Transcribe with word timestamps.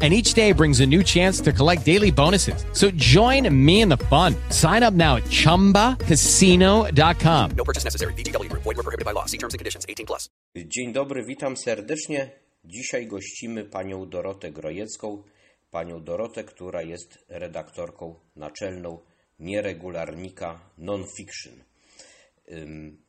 and 0.00 0.14
each 0.14 0.34
day 0.34 0.52
brings 0.52 0.78
a 0.80 0.86
new 0.86 1.02
chance 1.02 1.40
to 1.40 1.52
collect 1.52 1.84
daily 1.84 2.12
bonuses. 2.12 2.64
So 2.72 2.92
join 2.94 3.52
me 3.52 3.80
in 3.80 3.88
the 3.88 3.96
fun. 3.96 4.36
Sign 4.50 4.84
up 4.84 4.94
now 4.94 5.16
at 5.16 5.24
ChumbaCasino.com. 5.24 7.50
No 7.56 7.64
purchase 7.64 7.82
necessary. 7.84 8.12
VGW 8.14 8.48
Group. 8.48 8.62
Void 8.62 8.76
were 8.76 8.84
prohibited 8.84 9.04
by 9.04 9.10
law. 9.12 9.26
See 9.26 9.38
terms 9.38 9.54
and 9.54 9.58
conditions. 9.58 9.84
18 9.88 10.06
plus. 10.06 10.28
Dzień 10.56 10.92
dobry, 10.92 11.24
witam 11.24 11.56
serdecznie. 11.56 12.30
Dzisiaj 12.64 13.06
gościmy 13.06 13.64
panią 13.64 14.08
Dorotę 14.08 14.52
Grojecką. 14.52 15.22
Panią 15.70 16.04
Dorotę, 16.04 16.44
która 16.44 16.82
jest 16.82 17.18
redaktorką 17.28 18.14
naczelną 18.36 18.98
nieregularnika 19.38 20.60
non-fiction. 20.78 21.64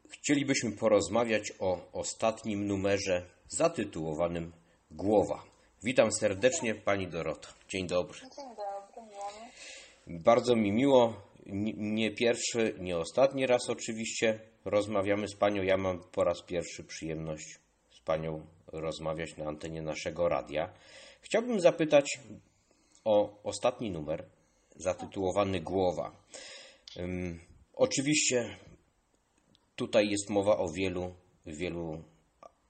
Chcielibyśmy 0.09 0.71
porozmawiać 0.71 1.53
o 1.59 1.91
ostatnim 1.91 2.67
numerze 2.67 3.25
zatytułowanym 3.47 4.51
Głowa. 4.91 5.48
Witam 5.83 6.11
serdecznie 6.11 6.75
pani 6.75 7.07
Dorota. 7.07 7.47
Dzień 7.69 7.87
dobry. 7.87 8.19
Dzień 8.19 8.49
dobry. 8.49 9.11
Bardzo 10.07 10.55
mi 10.55 10.71
miło. 10.71 11.13
Nie 11.75 12.11
pierwszy, 12.11 12.75
nie 12.79 12.97
ostatni 12.97 13.47
raz 13.47 13.69
oczywiście 13.69 14.39
rozmawiamy 14.65 15.27
z 15.27 15.35
panią. 15.35 15.63
Ja 15.63 15.77
mam 15.77 16.03
po 16.11 16.23
raz 16.23 16.41
pierwszy 16.41 16.83
przyjemność 16.83 17.59
z 17.91 17.99
panią 17.99 18.45
rozmawiać 18.67 19.37
na 19.37 19.45
antenie 19.45 19.81
naszego 19.81 20.29
radia. 20.29 20.73
Chciałbym 21.21 21.59
zapytać 21.59 22.19
o 23.05 23.43
ostatni 23.43 23.91
numer 23.91 24.25
zatytułowany 24.75 25.61
Głowa. 25.61 26.11
Oczywiście 27.73 28.57
tutaj 29.75 30.09
jest 30.09 30.29
mowa 30.29 30.57
o 30.57 30.67
wielu, 30.69 31.13
wielu 31.45 32.03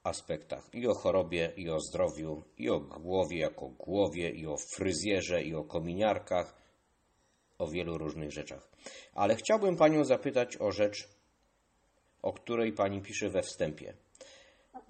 aspektach. 0.02 0.74
I 0.74 0.86
o 0.86 0.94
chorobie, 0.94 1.52
i 1.56 1.70
o 1.70 1.80
zdrowiu, 1.80 2.42
i 2.58 2.70
o 2.70 2.80
głowie 2.80 3.38
jako 3.38 3.68
głowie, 3.68 4.30
i 4.30 4.46
o 4.46 4.56
fryzjerze, 4.56 5.42
i 5.42 5.54
o 5.54 5.64
kominiarkach, 5.64 6.54
o 7.58 7.68
wielu 7.68 7.98
różnych 7.98 8.32
rzeczach. 8.32 8.68
Ale 9.14 9.36
chciałbym 9.36 9.76
Panią 9.76 10.04
zapytać 10.04 10.56
o 10.60 10.72
rzecz, 10.72 11.08
o 12.22 12.32
której 12.32 12.72
Pani 12.72 13.02
pisze 13.02 13.28
we 13.28 13.42
wstępie. 13.42 13.94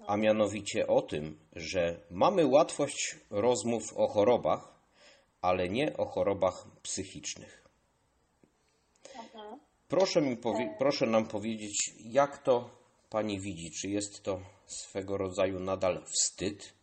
A 0.07 0.17
mianowicie 0.17 0.87
o 0.87 1.01
tym, 1.01 1.39
że 1.55 1.99
mamy 2.09 2.47
łatwość 2.47 3.15
rozmów 3.29 3.83
o 3.95 4.07
chorobach, 4.07 4.73
ale 5.41 5.69
nie 5.69 5.97
o 5.97 6.05
chorobach 6.05 6.65
psychicznych. 6.81 7.67
Proszę, 9.87 10.21
mi 10.21 10.37
powie- 10.37 10.75
proszę 10.79 11.05
nam 11.05 11.27
powiedzieć, 11.27 11.93
jak 11.99 12.37
to 12.37 12.80
Pani 13.11 13.39
widzi? 13.39 13.71
Czy 13.71 13.87
jest 13.87 14.23
to 14.23 14.39
swego 14.65 15.17
rodzaju 15.17 15.59
nadal 15.59 16.05
wstyd 16.05 16.73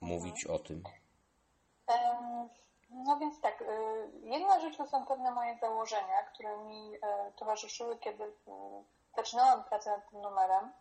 mówić 0.00 0.46
o 0.46 0.58
tym? 0.58 0.82
No 2.90 3.16
więc 3.16 3.40
tak, 3.40 3.62
y, 3.62 3.64
jedna 4.22 4.60
rzecz 4.60 4.76
to 4.76 4.86
są 4.86 5.06
pewne 5.06 5.30
moje 5.30 5.58
założenia, 5.60 6.22
które 6.22 6.56
mi 6.56 6.94
e, 6.94 7.32
towarzyszyły, 7.36 7.98
kiedy 7.98 8.24
mm, 8.24 8.84
zaczynałam 9.16 9.64
pracę 9.64 9.90
nad 9.90 10.10
tym 10.10 10.20
numerem. 10.20 10.72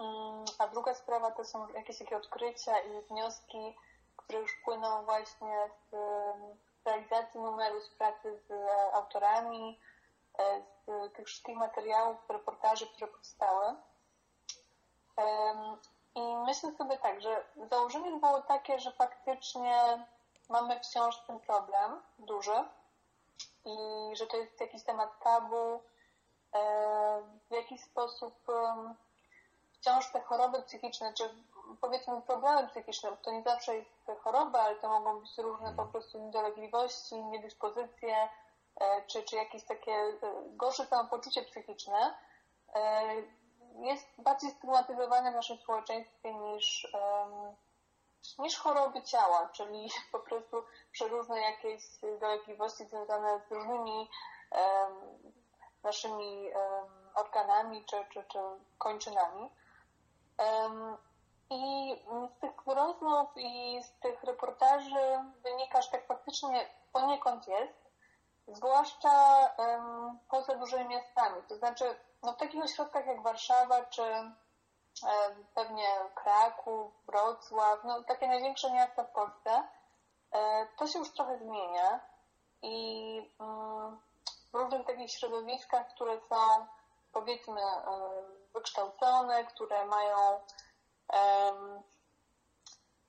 Mm, 0.00 0.44
A 0.58 0.68
druga 0.68 0.94
sprawa 0.94 1.30
to 1.30 1.44
są 1.44 1.68
jakieś 1.68 1.98
takie 1.98 2.16
odkrycia 2.16 2.78
i 2.78 3.02
wnioski, 3.10 3.76
które 4.16 4.40
już 4.40 4.50
płyną 4.64 5.04
właśnie 5.04 5.56
z 5.90 5.94
em, 5.94 6.56
realizacji 6.84 7.40
numeru, 7.40 7.80
z 7.80 7.88
pracy 7.90 8.40
z 8.48 8.50
e, 8.50 8.92
autorami, 8.92 9.78
z 10.86 11.12
tych 11.12 11.26
wszystkich 11.26 11.56
materiałów, 11.56 12.16
reportaży, 12.28 12.86
które 12.86 13.06
powstały. 13.06 13.74
I 16.14 16.36
myślę 16.46 16.72
sobie 16.72 16.98
tak, 16.98 17.20
że 17.20 17.44
założenie 17.70 18.10
było 18.10 18.42
takie, 18.42 18.78
że 18.78 18.92
faktycznie 18.92 20.06
mamy 20.48 20.80
wciąż 20.80 21.20
ten 21.26 21.40
problem 21.40 22.02
duży 22.18 22.64
i 23.64 23.76
że 24.16 24.26
to 24.26 24.36
jest 24.36 24.60
jakiś 24.60 24.82
temat 24.82 25.18
tabu, 25.20 25.82
e, 26.54 27.22
w 27.50 27.54
jakiś 27.54 27.80
sposób 27.80 28.34
wciąż 29.72 30.12
te 30.12 30.20
choroby 30.20 30.62
psychiczne, 30.62 31.14
czy 31.14 31.34
powiedzmy 31.80 32.22
problemy 32.22 32.68
psychiczne, 32.68 33.16
to 33.22 33.30
nie 33.30 33.42
zawsze 33.42 33.76
jest 33.76 33.90
choroba, 34.20 34.60
ale 34.60 34.76
to 34.76 34.88
mogą 34.88 35.20
być 35.20 35.38
różne 35.38 35.72
po 35.72 35.86
prostu 35.86 36.18
niedolegliwości, 36.18 37.24
niedyspozycje, 37.24 38.16
e, 38.16 38.28
czy, 39.06 39.22
czy 39.22 39.36
jakieś 39.36 39.64
takie 39.64 39.92
e, 39.92 40.16
gorsze 40.46 40.86
samopoczucie 40.86 41.42
psychiczne, 41.42 42.14
e, 42.74 43.14
jest 43.80 44.06
bardziej 44.18 44.50
stygmatyzowane 44.50 45.30
w 45.30 45.34
naszym 45.34 45.56
społeczeństwie 45.56 46.34
niż, 46.34 46.92
niż 48.38 48.58
choroby 48.58 49.02
ciała, 49.02 49.48
czyli 49.52 49.90
po 50.12 50.18
prostu 50.18 50.64
przeróżne 50.92 51.40
jakieś 51.40 51.82
dolegliwości 52.20 52.84
związane 52.84 53.40
z 53.48 53.52
różnymi 53.52 54.10
naszymi 55.82 56.50
organami 57.14 57.84
czy, 57.84 57.96
czy, 58.12 58.24
czy 58.28 58.38
kończynami. 58.78 59.50
I 61.50 61.94
z 62.36 62.40
tych 62.40 62.66
rozmów 62.66 63.28
i 63.36 63.82
z 63.82 64.00
tych 64.00 64.24
reportaży 64.24 65.24
wynika, 65.42 65.82
że 65.82 65.90
tak 65.90 66.06
faktycznie 66.06 66.68
poniekąd 66.92 67.48
jest, 67.48 67.87
zwłaszcza 68.48 69.46
em, 69.56 70.18
poza 70.30 70.54
dużymi 70.54 70.84
miastami. 70.88 71.42
To 71.48 71.56
znaczy, 71.56 71.96
no 72.22 72.32
w 72.32 72.36
takich 72.36 72.64
ośrodkach 72.64 73.06
jak 73.06 73.22
Warszawa 73.22 73.84
czy 73.84 74.02
em, 74.02 74.34
pewnie 75.54 75.88
Kraków, 76.14 76.92
Wrocław, 77.06 77.84
no 77.84 78.02
takie 78.02 78.28
największe 78.28 78.72
miasta 78.72 79.04
w 79.04 79.12
Polsce, 79.12 79.68
e, 80.32 80.66
to 80.78 80.86
się 80.86 80.98
już 80.98 81.12
trochę 81.12 81.38
zmienia 81.38 82.00
i 82.62 83.18
mm, 83.40 84.00
w 84.52 84.54
różnych 84.54 84.86
takich 84.86 85.10
środowiskach, 85.10 85.88
które 85.88 86.20
są 86.20 86.66
powiedzmy 87.12 87.60
e, 87.60 87.84
wykształcone, 88.54 89.44
które 89.44 89.86
mają 89.86 90.40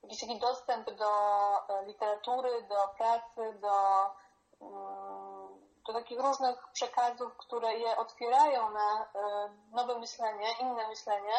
jakiś 0.04 0.20
taki 0.22 0.40
dostęp 0.40 0.92
do 0.92 1.12
e, 1.70 1.86
literatury, 1.86 2.62
do 2.62 2.88
pracy, 2.98 3.60
do, 3.60 4.06
mm, 4.62 5.29
do 5.90 6.00
takich 6.00 6.20
różnych 6.20 6.68
przekazów, 6.74 7.38
które 7.38 7.74
je 7.74 7.98
otwierają 7.98 8.70
na 8.72 9.04
e, 9.04 9.50
nowe 9.72 10.00
myślenie, 10.00 10.48
inne 10.62 10.88
myślenie, 10.88 11.34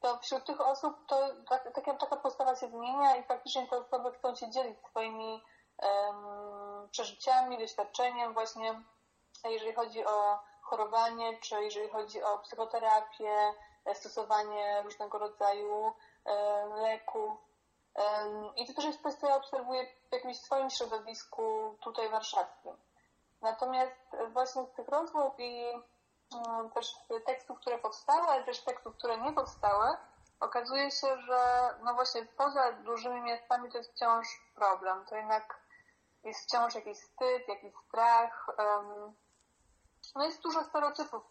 to 0.00 0.18
wśród 0.18 0.44
tych 0.44 0.60
osób 0.60 1.06
to 1.06 1.28
tak, 1.48 1.72
taka, 1.74 1.94
taka 1.94 2.16
postawa 2.16 2.56
się 2.56 2.68
zmienia 2.68 3.16
i 3.16 3.24
faktycznie 3.24 3.66
te 3.66 3.76
osoby 3.76 4.12
chcą 4.12 4.34
się 4.34 4.50
dzielić 4.50 4.78
swoimi 4.90 5.44
em, 5.78 6.88
przeżyciami, 6.90 7.58
doświadczeniem 7.58 8.34
właśnie, 8.34 8.82
jeżeli 9.44 9.74
chodzi 9.74 10.06
o 10.06 10.38
chorowanie, 10.62 11.38
czy 11.38 11.64
jeżeli 11.64 11.88
chodzi 11.88 12.22
o 12.22 12.38
psychoterapię, 12.38 13.54
e, 13.84 13.94
stosowanie 13.94 14.82
różnego 14.82 15.18
rodzaju 15.18 15.92
e, 16.24 16.66
leków. 16.66 17.32
I 18.56 18.66
to 18.66 18.74
też 18.74 18.84
jest 18.84 19.20
co 19.20 19.28
ja 19.28 19.36
obserwuję 19.36 19.86
w 20.10 20.12
jakimś 20.12 20.40
swoim 20.40 20.70
środowisku 20.70 21.76
tutaj 21.82 22.08
warszawskim. 22.08 22.76
Natomiast 23.44 24.16
właśnie 24.32 24.66
z 24.66 24.72
tych 24.72 24.88
rozmów 24.88 25.32
i 25.38 25.64
mm, 26.34 26.70
też 26.70 26.94
tekstów, 27.26 27.58
które 27.60 27.78
powstały, 27.78 28.28
ale 28.28 28.44
też 28.44 28.64
tekstów, 28.64 28.96
które 28.96 29.18
nie 29.18 29.32
powstały, 29.32 29.96
okazuje 30.40 30.90
się, 30.90 31.16
że 31.16 31.70
no 31.84 31.94
właśnie 31.94 32.26
poza 32.26 32.72
dużymi 32.72 33.20
miastami 33.20 33.70
to 33.72 33.78
jest 33.78 33.92
wciąż 33.92 34.26
problem. 34.54 35.04
To 35.06 35.16
jednak 35.16 35.60
jest 36.24 36.40
wciąż 36.40 36.74
jakiś 36.74 36.98
wstyd, 36.98 37.48
jakiś 37.48 37.72
strach. 37.88 38.46
no 40.14 40.24
jest 40.24 40.42
dużo 40.42 40.64
stereotypów 40.64 41.22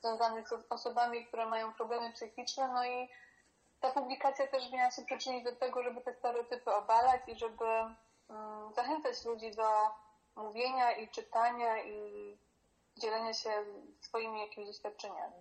związanych 0.00 0.48
z 0.48 0.52
osobami, 0.70 1.26
które 1.26 1.46
mają 1.46 1.72
problemy 1.74 2.12
psychiczne, 2.12 2.68
no 2.68 2.84
i 2.84 3.10
ta 3.80 3.90
publikacja 3.90 4.46
też 4.46 4.72
miała 4.72 4.90
się 4.90 5.02
przyczynić 5.02 5.44
do 5.44 5.56
tego, 5.56 5.82
żeby 5.82 6.00
te 6.00 6.14
stereotypy 6.14 6.74
obalać 6.74 7.20
i 7.26 7.38
żeby 7.38 7.64
mm, 8.30 8.72
zachęcać 8.74 9.24
ludzi 9.24 9.50
do 9.50 9.68
mówienia 10.42 10.92
i 10.92 11.08
czytania 11.08 11.84
i 11.84 12.36
dzielenia 13.00 13.34
się 13.34 13.50
swoimi 14.00 14.40
jakimiś 14.40 14.68
doświadczeniami. 14.68 15.36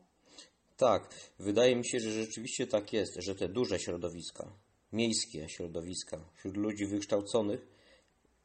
Tak, 0.78 1.10
wydaje 1.40 1.75
mi 1.75 1.88
się, 1.88 2.00
że 2.00 2.12
rzeczywiście 2.12 2.68
tak 2.68 2.94
jest, 2.94 3.12
że 3.18 3.36
te 3.36 3.48
duże 3.48 3.80
środowiska, 3.80 4.51
miejskie 4.94 5.50
środowiska, 5.50 6.18
wśród 6.36 6.57
ludzi 6.57 6.86
wykształconych, 6.86 7.68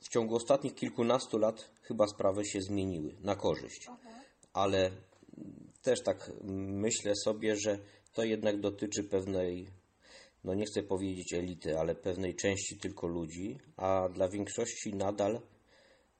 w 0.00 0.08
ciągu 0.08 0.36
ostatnich 0.36 0.74
kilkunastu 0.74 1.38
lat 1.38 1.70
chyba 1.82 2.06
sprawy 2.06 2.46
się 2.46 2.60
zmieniły 2.60 3.16
na 3.20 3.36
korzyść. 3.36 3.88
Ale 4.52 4.90
też 5.82 6.02
tak 6.02 6.30
myślę 6.54 7.12
sobie, 7.24 7.56
że 7.56 7.78
to 8.12 8.24
jednak 8.24 8.60
dotyczy 8.60 9.04
pewnej, 9.04 9.66
no 10.44 10.54
nie 10.54 10.64
chcę 10.64 10.82
powiedzieć 10.82 11.34
elity, 11.34 11.78
ale 11.78 11.94
pewnej 11.94 12.36
części 12.36 12.78
tylko 12.78 13.06
ludzi, 13.06 13.58
a 13.76 14.08
dla 14.08 14.28
większości 14.28 14.94
nadal 14.94 15.40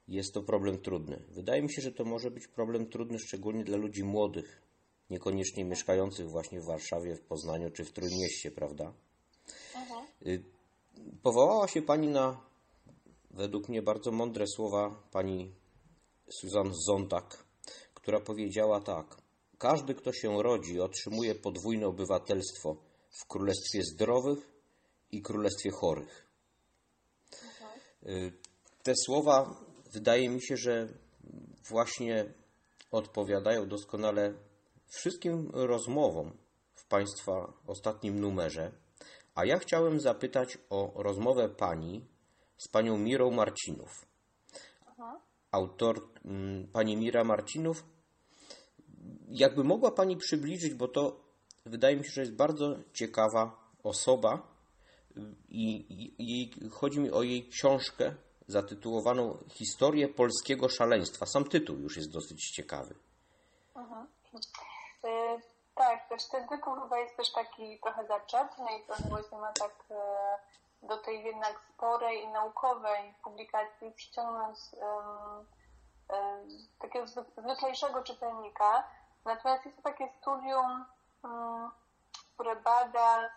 jest 0.09 0.35
to 0.35 0.43
problem 0.43 0.79
trudny. 0.79 1.23
Wydaje 1.29 1.63
mi 1.63 1.73
się, 1.73 1.83
że 1.83 1.93
to 1.93 2.05
może 2.05 2.31
być 2.31 2.49
problem 2.49 2.87
trudny 2.87 3.19
szczególnie 3.19 3.65
dla 3.65 3.77
ludzi 3.77 4.05
młodych, 4.05 4.63
niekoniecznie 5.11 5.65
mieszkających 5.65 6.31
właśnie 6.31 6.61
w 6.61 6.65
Warszawie, 6.65 7.17
w 7.17 7.21
Poznaniu 7.21 7.71
czy 7.71 7.85
w 7.85 7.93
Trójmieście, 7.93 8.51
prawda? 8.51 8.93
Y, 10.27 10.43
Powołała 11.23 11.69
się 11.69 11.83
Pani 11.83 12.09
na, 12.09 12.41
według 13.31 13.69
mnie, 13.69 13.83
bardzo 13.83 14.13
mądre 14.13 14.47
słowa 14.47 15.03
pani 15.13 15.55
Susan 16.41 16.73
Zontag, 16.87 17.45
która 17.95 18.21
powiedziała 18.21 18.81
tak. 18.81 19.17
Każdy, 19.59 19.95
kto 19.95 20.13
się 20.13 20.43
rodzi, 20.43 20.81
otrzymuje 20.81 21.35
podwójne 21.35 21.87
obywatelstwo 21.87 22.77
w 23.11 23.27
królestwie 23.27 23.83
zdrowych 23.83 24.39
i 25.13 25.23
królestwie 25.23 25.71
chorych. 25.71 26.27
Y, 28.03 28.33
Te 28.83 28.93
słowa 29.07 29.64
wydaje 29.95 30.29
mi 30.29 30.43
się, 30.43 30.57
że 30.57 30.89
właśnie 31.69 32.35
odpowiadają 32.91 33.69
doskonale 33.69 34.35
wszystkim 34.87 35.51
rozmowom 35.53 36.37
w 36.75 36.87
Państwa 36.87 37.53
ostatnim 37.67 38.21
numerze. 38.21 38.73
A 39.35 39.45
ja 39.45 39.59
chciałem 39.59 40.01
zapytać 40.01 40.59
o 40.71 40.93
rozmowę 41.03 41.49
Pani 41.49 42.07
z 42.57 42.69
Panią 42.69 42.99
Mirą 42.99 43.31
Marcinów. 43.31 44.07
Autor, 45.51 46.09
mm, 46.25 46.69
Pani 46.69 46.97
Mira 46.97 47.25
Marcinów, 47.25 47.85
jakby 49.29 49.65
mogła 49.65 49.91
Pani 49.91 50.17
przybliżyć, 50.17 50.75
bo 50.75 50.89
to 50.89 51.21
wydaje 51.67 51.97
mi 51.97 52.05
się, 52.05 52.11
że 52.11 52.21
jest 52.21 52.35
bardzo 52.35 52.77
ciekawa 52.93 53.71
osoba 53.83 54.55
i, 55.49 55.71
i, 55.75 56.15
i 56.19 56.69
chodzi 56.71 57.01
mi 57.01 57.11
o 57.11 57.23
jej 57.23 57.49
książkę 57.49 58.15
zatytułowaną 58.47 59.39
Historię 59.51 60.09
polskiego 60.09 60.69
szaleństwa. 60.69 61.27
Sam 61.27 61.45
tytuł 61.45 61.77
już 61.77 61.97
jest 61.97 62.13
dosyć 62.13 62.51
ciekawy. 62.51 62.95
E, 65.05 65.39
Tak, 65.75 66.09
też 66.09 66.29
ten 66.29 66.49
tytuł 66.49 66.75
chyba 66.81 66.99
jest 66.99 67.17
też 67.17 67.33
taki 67.33 67.81
trochę 67.81 68.07
zaczepny 68.07 68.79
i 68.79 68.87
trochę 68.87 69.03
właśnie 69.09 69.39
ma 69.39 69.53
tak 69.53 69.85
e, 69.91 69.97
do 70.87 70.97
tej 70.97 71.25
jednak 71.25 71.61
sporej 71.75 72.23
i 72.25 72.29
naukowej 72.29 73.15
publikacji 73.25 73.93
przyciągnąć 73.93 74.59
takiego 76.81 77.05
zwy- 77.07 77.43
zwyklejszego 77.43 78.03
czytelnika. 78.03 78.85
Natomiast 79.25 79.65
jest 79.65 79.77
to 79.77 79.83
takie 79.83 80.09
studium, 80.21 80.85
które 82.35 82.57
bada 82.57 83.19
e, 83.23 83.31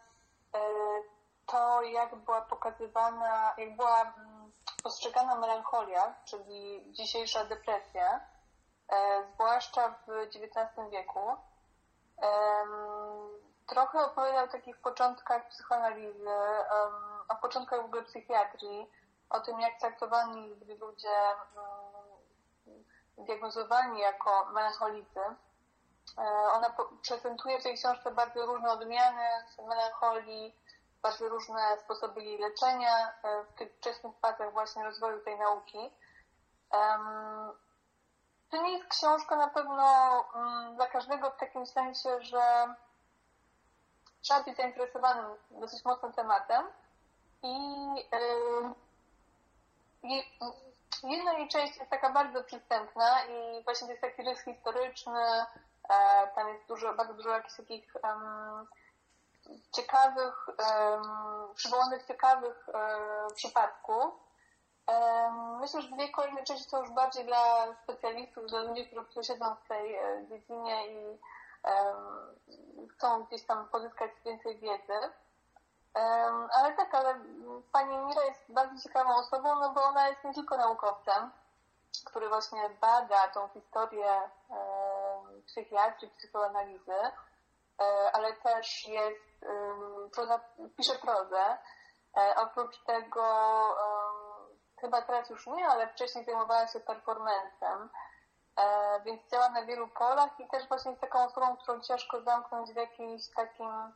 to, 1.46 1.82
jak 1.82 2.16
była 2.16 2.42
pokazywana, 2.42 3.54
jak 3.58 3.76
była 3.76 4.14
postrzegana 4.84 5.36
melancholia, 5.36 6.16
czyli 6.26 6.86
dzisiejsza 6.92 7.46
depresja, 7.46 8.20
e, 8.90 9.24
zwłaszcza 9.34 9.90
w 9.90 10.12
XIX 10.12 10.92
wieku. 10.92 11.36
Trochę 13.68 14.06
opowiadał 14.06 14.46
o 14.46 14.48
takich 14.48 14.78
początkach 14.78 15.48
psychoanalizy, 15.50 16.30
o 17.30 17.36
początkach 17.36 17.82
w 17.82 17.86
ogóle 17.86 18.04
psychiatrii, 18.04 18.92
o 19.30 19.40
tym, 19.40 19.60
jak 19.60 19.80
traktowani 19.80 20.56
byli 20.56 20.78
ludzie 20.78 21.18
em, 22.68 23.26
diagnozowani 23.26 24.00
jako 24.00 24.46
melancholicy. 24.46 25.20
E, 26.18 26.22
Ona 26.54 26.76
prezentuje 27.08 27.60
w 27.60 27.64
tej 27.64 27.76
książce 27.78 28.12
bardzo 28.12 28.46
różne 28.46 28.72
odmiany 28.72 29.24
melancholii, 29.68 30.56
bardzo 31.08 31.30
różne 31.30 31.78
sposoby 31.78 32.24
jej 32.24 32.38
leczenia 32.38 33.14
e, 33.24 33.44
w 33.44 33.54
tych 33.54 33.74
wczesnych 33.74 34.16
fazach 34.22 34.52
właśnie 34.54 34.84
rozwoju 34.84 35.20
tej 35.24 35.40
nauki. 35.40 35.92
To 38.50 38.62
nie 38.62 38.78
jest 38.78 38.90
książka 38.90 39.36
na 39.36 39.48
pewno 39.48 39.86
mm, 40.36 40.76
dla 40.76 40.88
każdego 40.88 41.32
w 41.32 41.38
takim 41.38 41.66
sensie, 41.66 42.22
że 42.22 42.74
trzeba 44.22 44.44
być 44.44 44.58
zainteresowanym 44.58 45.26
dosyć 45.52 45.86
mocno 45.86 46.12
tematem 46.14 46.68
i 47.44 47.58
je- 50.04 50.24
jedna 51.04 51.34
jej 51.34 51.48
część 51.48 51.78
jest 51.78 51.90
taka 51.90 52.10
bardzo 52.10 52.44
przystępna 52.44 53.24
i 53.26 53.64
właśnie 53.64 53.88
to 53.88 53.92
jest 53.92 54.02
taki 54.02 54.24
rys 54.24 54.42
historyczny, 54.42 55.22
e, 55.90 56.28
tam 56.36 56.48
jest 56.50 56.68
dużo, 56.68 56.94
bardzo 56.94 57.14
dużo 57.14 57.30
jakichś 57.30 57.58
takich 57.58 57.96
em, 57.96 58.68
ciekawych, 59.72 60.48
przywołanych 61.56 62.06
ciekawych 62.06 62.70
e, 62.70 63.34
przypadków. 63.36 64.14
Myślę, 65.60 65.82
że 65.82 65.88
dwie 65.88 66.10
kolejne 66.10 66.44
części 66.44 66.70
są 66.70 66.80
już 66.80 66.90
bardziej 66.90 67.26
dla 67.26 67.74
specjalistów, 67.84 68.48
dla 68.48 68.60
ludzi, 68.60 68.88
którzy 68.88 69.28
siedzą 69.28 69.56
w 69.56 69.68
tej 69.68 69.96
e, 69.96 70.26
dziedzinie 70.30 70.88
i 70.88 71.20
chcą 72.90 73.24
gdzieś 73.24 73.46
tam 73.46 73.68
pozyskać 73.68 74.12
więcej 74.26 74.60
wiedzy. 74.60 75.12
Ale 76.54 76.74
tak, 76.78 76.96
ale 76.96 77.20
pani 77.72 77.98
Mira 77.98 78.24
jest 78.26 78.42
bardzo 78.50 78.84
ciekawą 78.84 79.16
osobą, 79.16 79.60
no 79.60 79.70
bo 79.74 79.84
ona 79.84 80.08
jest 80.08 80.24
nie 80.24 80.34
tylko 80.34 80.58
naukowcem, 80.58 81.32
który 82.06 82.30
właśnie 82.30 82.70
bada 82.82 83.28
tą 83.28 83.48
historię 83.48 84.22
psychiatrii, 85.46 86.12
psychoanalizy, 86.18 86.94
ale 88.14 88.34
też 88.34 88.88
jest, 88.88 89.46
proza, 90.14 90.40
pisze 90.78 90.96
prozę. 90.96 91.58
E, 92.18 92.36
Oprócz 92.36 92.84
tego 92.84 93.24
chyba 94.82 95.02
teraz 95.02 95.30
już 95.30 95.48
nie, 95.48 95.68
ale 95.68 95.88
wcześniej 95.88 96.26
zajmowała 96.26 96.68
się 96.68 96.80
performancem, 96.80 97.90
e, 98.58 99.02
więc 99.06 99.32
działa 99.32 99.50
na 99.50 99.66
wielu 99.66 99.88
polach 99.88 100.40
i 100.40 100.48
też 100.48 100.68
właśnie 100.68 100.92
jest 100.92 101.02
taką 101.02 101.26
osobą, 101.26 101.58
którą 101.58 101.82
ciężko 101.82 102.22
zamknąć 102.22 102.72
w 102.72 102.76
jakimś 102.76 103.30
takim 103.36 103.94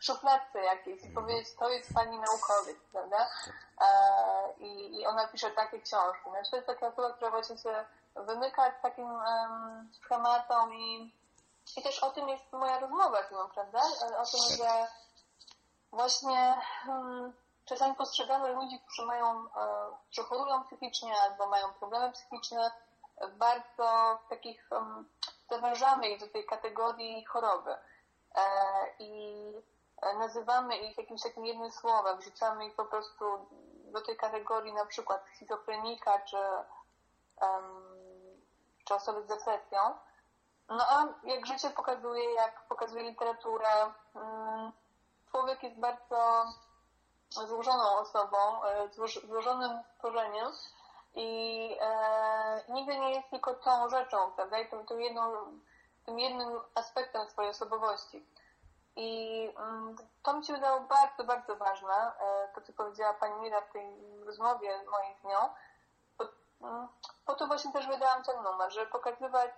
szufladce 0.00 0.60
jakiejś 0.60 1.04
i 1.04 1.08
powiedzieć, 1.08 1.56
to 1.56 1.68
jest 1.68 1.94
pani 1.94 2.18
naukowiec, 2.18 2.76
prawda? 2.92 3.30
E, 3.80 4.52
i, 4.58 5.00
I 5.00 5.06
ona 5.06 5.28
pisze 5.28 5.50
takie 5.50 5.80
książki. 5.80 6.30
Znaczy 6.30 6.50
to 6.50 6.56
jest 6.56 6.68
taka 6.68 6.86
osoba, 6.86 7.12
która 7.12 7.30
właśnie 7.30 7.58
się 7.58 7.84
wymyka 8.16 8.72
z 8.78 8.82
takim 8.82 9.10
em, 9.10 9.90
schematom 9.92 10.74
i, 10.74 11.14
i 11.76 11.82
też 11.82 11.98
o 12.02 12.10
tym 12.10 12.28
jest 12.28 12.52
moja 12.52 12.78
rozmowa 12.78 13.28
z 13.28 13.30
nią, 13.30 13.48
prawda? 13.54 13.80
E, 14.02 14.18
O 14.18 14.24
tym, 14.26 14.56
że 14.56 14.86
właśnie 15.92 16.62
hmm, 16.84 17.32
czasami 17.64 17.94
postrzegamy 17.94 18.52
ludzi, 18.52 18.80
którzy 18.80 19.06
mają, 19.06 19.46
e, 19.56 19.96
którzy 20.10 20.28
chorują 20.28 20.64
psychicznie 20.64 21.14
albo 21.22 21.46
mają 21.46 21.72
problemy 21.72 22.12
psychiczne, 22.12 22.70
e, 23.16 23.28
bardzo 23.28 24.18
takich, 24.28 24.68
um, 24.70 25.08
zawężamy 25.50 26.08
ich 26.08 26.20
do 26.20 26.28
tej 26.28 26.46
kategorii 26.46 27.24
choroby 27.24 27.70
e, 27.70 28.42
i 28.98 29.12
e, 30.02 30.14
nazywamy 30.14 30.76
ich 30.78 30.98
jakimś 30.98 31.22
takim 31.22 31.46
jednym 31.46 31.70
słowem, 31.70 32.18
wrzucamy 32.18 32.66
ich 32.66 32.76
po 32.76 32.84
prostu 32.84 33.24
do 33.92 34.00
tej 34.00 34.16
kategorii 34.16 34.72
na 34.74 34.86
przykład 34.86 35.24
schizofrenika 35.34 36.20
czy, 36.20 36.36
em, 37.40 37.84
czy 38.84 38.94
osoby 38.94 39.22
z 39.22 39.26
depresją. 39.26 39.80
No 40.70 40.84
a 40.88 41.06
jak 41.24 41.46
życie 41.46 41.70
pokazuje, 41.70 42.34
jak 42.34 42.64
pokazuje 42.68 43.02
literatura, 43.02 43.94
mm, 44.14 44.72
człowiek 45.30 45.62
jest 45.62 45.78
bardzo 45.80 46.44
złożoną 47.30 47.98
osobą, 47.98 48.64
e, 48.64 48.88
złoż- 48.88 49.26
złożonym 49.26 49.82
stworzeniem 49.94 50.52
i 51.14 51.76
e, 51.80 52.64
nigdy 52.68 52.98
nie 52.98 53.10
jest 53.10 53.30
tylko 53.30 53.54
tą 53.54 53.88
rzeczą, 53.88 54.32
prawda? 54.32 54.58
I 54.58 54.68
tą, 54.68 54.86
tą 54.86 54.98
jedną, 54.98 55.32
tym 56.06 56.18
jednym 56.18 56.60
aspektem 56.74 57.28
swojej 57.28 57.50
osobowości. 57.50 58.26
I 58.96 59.52
mm, 59.56 59.96
to 60.22 60.32
mi 60.32 60.44
się 60.44 60.52
wydało 60.52 60.80
bardzo, 60.80 61.24
bardzo 61.24 61.56
ważne, 61.56 61.94
e, 61.94 62.48
to 62.54 62.60
co 62.60 62.72
powiedziała 62.72 63.14
Pani 63.14 63.40
Mira 63.40 63.60
w 63.60 63.72
tej 63.72 64.20
rozmowie 64.24 64.84
mojej 64.90 65.16
z 65.20 65.24
nią. 65.24 65.38
Po, 66.18 66.24
po 67.26 67.34
to 67.34 67.46
właśnie 67.46 67.72
też 67.72 67.86
wydałam 67.88 68.22
ten 68.22 68.42
numer, 68.42 68.72
żeby 68.72 68.86
pokazywać 68.86 69.52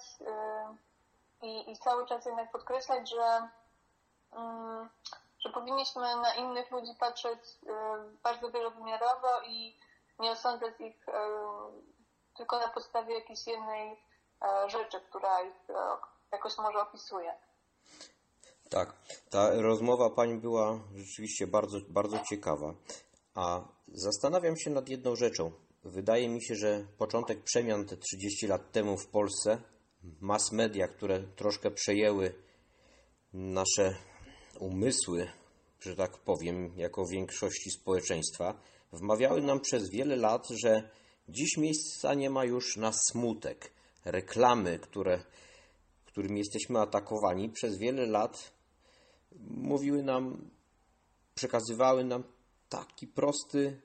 i, 1.43 1.71
i 1.71 1.77
cały 1.77 2.07
czas 2.07 2.27
jednak 2.27 2.53
podkreślać, 2.53 3.11
że 3.11 3.49
mm, 4.33 4.89
że 5.45 5.53
powinniśmy 5.53 6.03
na 6.03 6.35
innych 6.35 6.71
ludzi 6.71 6.93
patrzeć 7.01 7.39
e, 7.39 7.73
bardzo 8.23 8.51
wielowymiarowo 8.51 9.43
i 9.47 9.79
nie 10.19 10.31
osądzać 10.31 10.81
ich 10.81 11.09
e, 11.09 11.13
tylko 12.37 12.59
na 12.59 12.69
podstawie 12.69 13.15
jakiejś 13.15 13.47
jednej 13.47 13.93
e, 14.43 14.71
rzeczy, 14.71 15.01
która 15.01 15.43
ich 15.43 15.69
jakoś 16.33 16.59
może 16.59 16.79
opisuje. 16.79 17.35
Tak, 18.71 18.93
ta 19.31 19.51
rozmowa 19.51 20.11
Pani 20.11 20.35
była 20.35 20.79
rzeczywiście 20.95 21.47
bardzo, 21.47 21.79
bardzo 21.89 22.19
ciekawa. 22.19 22.75
A 23.35 23.61
zastanawiam 23.89 24.57
się 24.57 24.71
nad 24.71 24.89
jedną 24.89 25.17
rzeczą. 25.17 25.53
Wydaje 25.85 26.29
mi 26.29 26.45
się, 26.45 26.55
że 26.55 26.87
początek 26.99 27.43
przemian 27.45 27.87
te 27.87 27.97
30 27.97 28.47
lat 28.47 28.73
temu 28.73 28.97
w 28.97 29.07
Polsce, 29.07 29.59
mass 30.21 30.53
media, 30.53 30.89
które 30.89 31.21
troszkę 31.37 31.71
przejęły 31.71 32.35
nasze 33.33 33.97
umysły, 34.61 35.29
że 35.81 35.97
tak 35.97 36.19
powiem, 36.19 36.73
jako 36.77 37.07
większości 37.07 37.71
społeczeństwa, 37.71 38.61
wmawiały 38.93 39.43
nam 39.43 39.61
przez 39.61 39.91
wiele 39.91 40.17
lat, 40.17 40.49
że 40.63 40.91
dziś 41.29 41.57
miejsca 41.57 42.15
nie 42.15 42.31
ma 42.31 42.45
już 42.45 42.77
na 42.77 42.93
smutek. 42.93 43.73
Reklamy, 44.05 44.79
które, 44.79 45.25
którymi 46.05 46.39
jesteśmy 46.39 46.79
atakowani, 46.79 47.51
przez 47.51 47.79
wiele 47.79 48.07
lat 48.07 48.53
mówiły 49.49 50.03
nam, 50.03 50.51
przekazywały 51.35 52.05
nam 52.05 52.25
taki 52.69 53.07
prosty, 53.07 53.81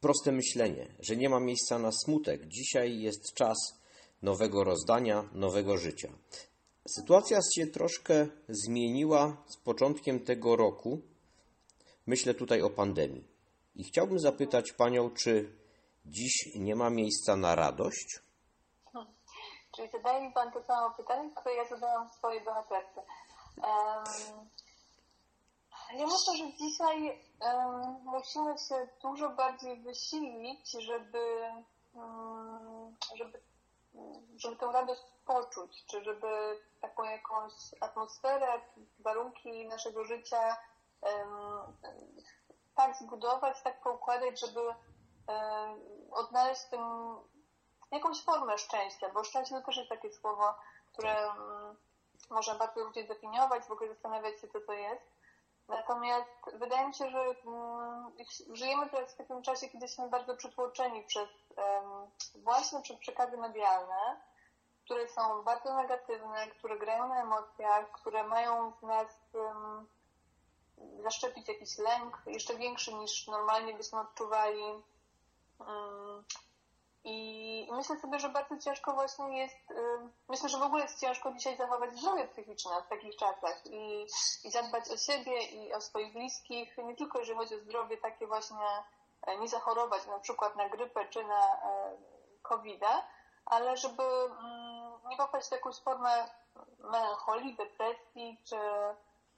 proste 0.00 0.32
myślenie, 0.32 0.94
że 1.00 1.16
nie 1.16 1.28
ma 1.28 1.40
miejsca 1.40 1.78
na 1.78 1.90
smutek. 1.92 2.46
Dzisiaj 2.46 3.00
jest 3.00 3.34
czas 3.34 3.79
nowego 4.22 4.64
rozdania, 4.64 5.28
nowego 5.32 5.76
życia. 5.76 6.08
Sytuacja 6.88 7.38
się 7.54 7.66
troszkę 7.66 8.26
zmieniła 8.48 9.36
z 9.46 9.56
początkiem 9.56 10.24
tego 10.24 10.56
roku. 10.56 11.00
Myślę 12.06 12.34
tutaj 12.34 12.62
o 12.62 12.70
pandemii. 12.70 13.24
I 13.74 13.84
chciałbym 13.84 14.18
zapytać 14.18 14.72
Panią, 14.72 15.10
czy 15.10 15.56
dziś 16.06 16.32
nie 16.54 16.76
ma 16.76 16.90
miejsca 16.90 17.36
na 17.36 17.54
radość? 17.54 18.20
Czyli 19.76 19.88
zadaje 19.92 20.28
mi 20.28 20.32
Pan 20.32 20.52
to 20.52 20.62
samo 20.62 20.94
pytanie, 20.96 21.30
które 21.36 21.54
ja 21.54 21.68
zadałam 21.68 22.08
swojej 22.08 22.44
bohaterce. 22.44 23.00
Um, 23.56 24.48
ja 25.94 26.06
myślę, 26.06 26.36
że 26.38 26.52
dzisiaj 26.52 27.20
um, 27.40 27.96
musimy 28.04 28.54
się 28.58 28.88
dużo 29.02 29.30
bardziej 29.30 29.82
wysilić, 29.82 30.72
żeby, 30.80 31.18
um, 31.94 32.96
żeby, 33.16 33.40
żeby 34.36 34.56
tę 34.56 34.66
radość 34.72 35.02
poczuć, 35.26 35.84
czy 35.86 36.04
żeby 36.04 36.60
taką 36.80 37.04
jakąś 37.04 37.52
atmosferę, 37.80 38.60
warunki 38.98 39.68
naszego 39.68 40.04
życia 40.04 40.56
tak 42.74 42.96
zbudować, 42.96 43.62
tak 43.62 43.80
poukładać, 43.82 44.40
żeby 44.40 44.60
odnaleźć 46.10 46.62
w 46.62 46.70
tym 46.70 46.80
jakąś 47.90 48.24
formę 48.24 48.58
szczęścia, 48.58 49.08
bo 49.08 49.24
szczęście 49.24 49.54
to 49.54 49.66
też 49.66 49.76
jest 49.76 49.88
takie 49.88 50.12
słowo, 50.12 50.54
które 50.92 51.16
można 52.30 52.54
bardzo 52.54 52.84
różnie 52.84 53.04
definiować, 53.04 53.64
w 53.64 53.70
ogóle 53.70 53.88
zastanawiać 53.88 54.40
się, 54.40 54.48
co 54.48 54.60
to 54.60 54.72
jest. 54.72 55.19
Natomiast 55.70 56.30
wydaje 56.54 56.88
mi 56.88 56.94
się, 56.94 57.10
że 57.10 57.24
żyjemy 58.52 58.90
teraz 58.90 59.14
w 59.14 59.16
takim 59.16 59.42
czasie, 59.42 59.68
kiedy 59.68 59.84
jesteśmy 59.84 60.10
bardzo 60.10 60.36
przytłoczeni 60.36 61.04
przez 61.04 61.28
właśnie 62.34 62.80
przez 62.82 62.98
przekazy 62.98 63.36
medialne, 63.36 64.20
które 64.84 65.08
są 65.08 65.42
bardzo 65.42 65.74
negatywne, 65.74 66.46
które 66.46 66.78
grają 66.78 67.08
na 67.08 67.22
emocjach, 67.22 67.92
które 67.92 68.24
mają 68.24 68.72
w 68.72 68.82
nas 68.82 69.06
um, 69.32 69.86
zaszczepić 71.02 71.48
jakiś 71.48 71.78
lęk 71.78 72.22
jeszcze 72.26 72.56
większy 72.56 72.94
niż 72.94 73.26
normalnie 73.26 73.74
byśmy 73.74 74.00
odczuwali. 74.00 74.62
Um, 75.58 76.24
I 77.04 77.68
myślę 77.72 77.98
sobie, 77.98 78.18
że 78.18 78.28
bardzo 78.28 78.58
ciężko 78.58 78.92
właśnie 78.92 79.38
jest, 79.38 79.70
um, 79.70 80.12
myślę, 80.28 80.48
że 80.48 80.58
w 80.58 80.62
ogóle 80.62 80.82
jest 80.82 81.00
ciężko 81.00 81.32
dzisiaj 81.32 81.56
zachować 81.56 81.92
zdrowie 81.92 82.28
psychiczne 82.28 82.82
w 82.82 82.88
takich 82.88 83.16
czasach 83.16 83.66
i, 83.66 84.06
i 84.44 84.50
zadbać 84.50 84.90
o 84.90 84.96
siebie 84.96 85.42
i 85.42 85.72
o 85.72 85.80
swoich 85.80 86.12
bliskich, 86.12 86.78
nie 86.78 86.96
tylko 86.96 87.18
jeżeli 87.18 87.38
chodzi 87.38 87.54
o 87.54 87.58
zdrowie 87.58 87.96
takie 87.96 88.26
właśnie, 88.26 88.66
e, 89.26 89.38
nie 89.38 89.48
zachorować 89.48 90.06
na 90.06 90.18
przykład 90.18 90.56
na 90.56 90.68
grypę 90.68 91.08
czy 91.08 91.24
na 91.24 91.54
e, 91.54 91.96
covid 92.42 92.82
ale 93.50 93.76
żeby 93.76 94.02
mm, 94.02 94.92
nie 95.08 95.16
popaść 95.16 95.48
w 95.48 95.52
jakąś 95.52 95.76
formę 95.76 96.28
melancholii, 96.78 97.56
depresji 97.56 98.42
czy, 98.44 98.56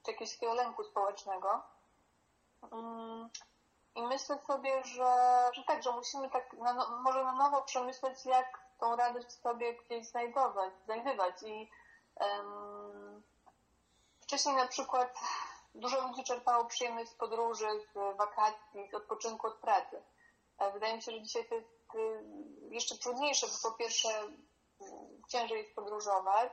czy 0.03 0.11
jakiegoś 0.11 0.41
lęku 0.41 0.83
społecznego. 0.83 1.63
Mm, 3.95 4.05
I 4.05 4.07
myślę 4.07 4.39
sobie, 4.47 4.83
że, 4.83 5.15
że 5.53 5.63
tak, 5.63 5.83
że 5.83 5.91
musimy 5.91 6.29
tak 6.29 6.53
na, 6.53 6.73
no, 6.73 7.01
może 7.01 7.23
na 7.23 7.33
nowo 7.33 7.61
przemyśleć, 7.61 8.25
jak 8.25 8.63
tą 8.79 8.95
radość 8.95 9.27
w 9.27 9.41
sobie 9.41 9.73
gdzieś 9.73 10.07
znajdować, 10.07 10.73
znajdywać. 10.85 11.43
I 11.43 11.71
um, 12.19 13.23
wcześniej 14.21 14.55
na 14.55 14.67
przykład 14.67 15.13
dużo 15.75 16.07
ludzi 16.07 16.23
czerpało 16.23 16.65
przyjemność 16.65 17.11
z 17.11 17.15
podróży, 17.15 17.67
z 17.93 18.17
wakacji, 18.17 18.89
z 18.91 18.93
odpoczynku 18.93 19.47
od 19.47 19.57
pracy. 19.57 20.03
Wydaje 20.73 20.95
mi 20.95 21.01
się, 21.01 21.11
że 21.11 21.21
dzisiaj 21.21 21.45
to 21.49 21.55
jest 21.55 21.95
y, 21.95 22.23
jeszcze 22.69 22.97
trudniejsze, 22.97 23.47
bo 23.47 23.69
po 23.69 23.77
pierwsze 23.77 24.09
ciężej 25.29 25.57
jest 25.57 25.75
podróżować. 25.75 26.51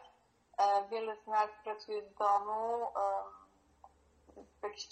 E, 0.58 0.88
wiele 0.88 1.16
z 1.16 1.26
nas 1.26 1.50
pracuje 1.64 2.02
z 2.02 2.14
domu, 2.14 2.84
e, 2.84 3.39
w 4.60 4.62
jakichś 4.62 4.88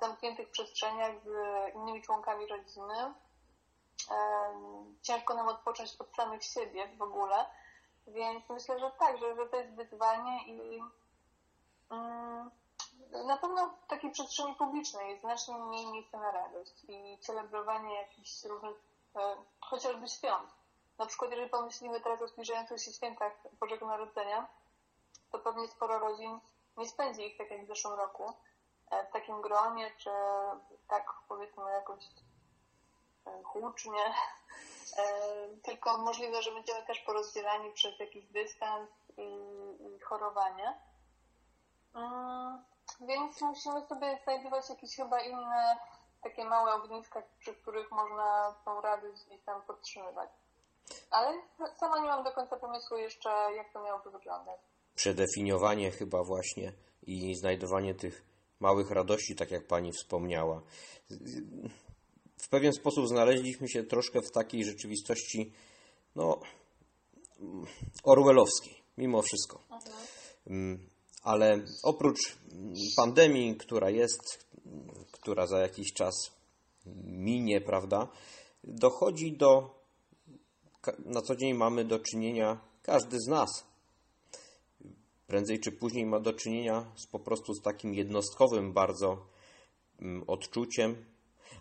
zamkniętych 0.00 0.50
przestrzeniach 0.50 1.12
z 1.24 1.28
innymi 1.74 2.02
członkami 2.02 2.46
rodziny. 2.46 3.14
E, 4.10 4.14
ciężko 5.02 5.34
nam 5.34 5.48
odpocząć 5.48 5.96
od 5.98 6.14
samych 6.16 6.44
siebie 6.44 6.88
w 6.98 7.02
ogóle, 7.02 7.46
więc 8.06 8.50
myślę, 8.50 8.78
że 8.78 8.90
tak, 8.98 9.18
że, 9.18 9.36
że 9.36 9.46
to 9.46 9.56
jest 9.56 9.74
wyzwanie 9.74 10.46
i 10.46 10.80
mm, 11.90 12.50
na 13.26 13.36
pewno 13.36 13.68
w 13.68 13.86
takiej 13.86 14.10
przestrzeni 14.10 14.54
publicznej 14.54 15.10
jest 15.10 15.20
znacznie 15.20 15.58
mniej 15.58 15.86
miejsca 15.86 16.18
na 16.18 16.30
radość 16.30 16.84
i 16.88 17.18
celebrowanie 17.20 17.94
jakichś 17.94 18.44
różnych, 18.44 18.76
chociażby 19.60 20.08
świąt 20.08 20.50
na 20.98 21.06
przykład, 21.06 21.30
jeżeli 21.30 21.50
pomyślimy 21.50 22.00
teraz 22.00 22.22
o 22.22 22.28
zbliżających 22.28 22.82
się 22.82 22.92
świętach 22.92 23.32
Bożego 23.60 23.86
Narodzenia, 23.86 24.48
to 25.30 25.38
pewnie 25.38 25.68
sporo 25.68 25.98
rodzin 25.98 26.40
nie 26.76 26.88
spędzi 26.88 27.26
ich 27.26 27.38
tak 27.38 27.50
jak 27.50 27.64
w 27.64 27.68
zeszłym 27.68 27.94
roku 27.94 28.24
e, 28.28 28.34
w 29.08 29.12
takim 29.12 29.42
gronie, 29.42 29.90
czy 29.98 30.10
tak 30.88 31.12
powiedzmy 31.28 31.70
jakoś 31.72 32.04
e, 33.26 33.42
hucznie, 33.42 34.04
e, 34.98 35.04
tylko 35.62 35.98
możliwe, 35.98 36.42
że 36.42 36.52
będziemy 36.52 36.82
też 36.82 36.98
porozdzielani 36.98 37.72
przez 37.72 37.98
jakiś 37.98 38.24
dystans 38.26 38.90
i, 39.16 39.22
i 39.86 40.00
chorowanie. 40.00 40.80
Mm, 41.94 42.64
więc 43.00 43.40
musimy 43.40 43.86
sobie 43.86 44.18
znajdować 44.24 44.70
jakieś 44.70 44.96
chyba 44.96 45.20
inne 45.20 45.76
takie 46.22 46.44
małe 46.44 46.74
ogniska, 46.74 47.22
przy 47.38 47.54
których 47.54 47.90
można 47.90 48.54
tą 48.64 48.80
radość 48.80 49.26
gdzieś 49.26 49.42
tam 49.42 49.62
podtrzymywać. 49.62 50.30
Ale 51.10 51.42
sama 51.76 51.98
nie 51.98 52.08
mam 52.08 52.24
do 52.24 52.32
końca 52.32 52.56
pomysłu 52.56 52.96
jeszcze, 52.96 53.30
jak 53.56 53.72
to 53.72 53.82
miałoby 53.82 54.10
wyglądać. 54.10 54.60
Przedefiniowanie 54.94 55.90
chyba 55.90 56.22
właśnie 56.24 56.72
i 57.02 57.34
znajdowanie 57.34 57.94
tych 57.94 58.31
małych 58.62 58.90
radości, 58.90 59.34
tak 59.34 59.50
jak 59.50 59.66
Pani 59.66 59.92
wspomniała. 59.92 60.62
W 62.36 62.48
pewien 62.48 62.72
sposób 62.72 63.08
znaleźliśmy 63.08 63.68
się 63.68 63.84
troszkę 63.84 64.20
w 64.20 64.30
takiej 64.30 64.64
rzeczywistości, 64.64 65.52
no, 66.16 66.40
orwellowskiej, 68.04 68.74
mimo 68.98 69.22
wszystko. 69.22 69.62
Mhm. 70.46 70.88
Ale 71.22 71.64
oprócz 71.82 72.18
pandemii, 72.96 73.56
która 73.56 73.90
jest, 73.90 74.46
która 75.12 75.46
za 75.46 75.58
jakiś 75.58 75.92
czas 75.92 76.14
minie, 77.04 77.60
prawda, 77.60 78.08
dochodzi 78.64 79.36
do 79.36 79.82
na 81.04 81.22
co 81.22 81.36
dzień 81.36 81.54
mamy 81.54 81.84
do 81.84 81.98
czynienia, 81.98 82.60
każdy 82.82 83.16
z 83.20 83.26
nas, 83.28 83.50
prędzej 85.32 85.60
czy 85.60 85.72
później 85.72 86.06
ma 86.06 86.20
do 86.20 86.32
czynienia 86.32 86.92
z 86.96 87.06
po 87.06 87.18
prostu 87.18 87.54
z 87.54 87.62
takim 87.62 87.94
jednostkowym 87.94 88.72
bardzo 88.72 89.26
mm, 90.00 90.24
odczuciem, 90.26 91.04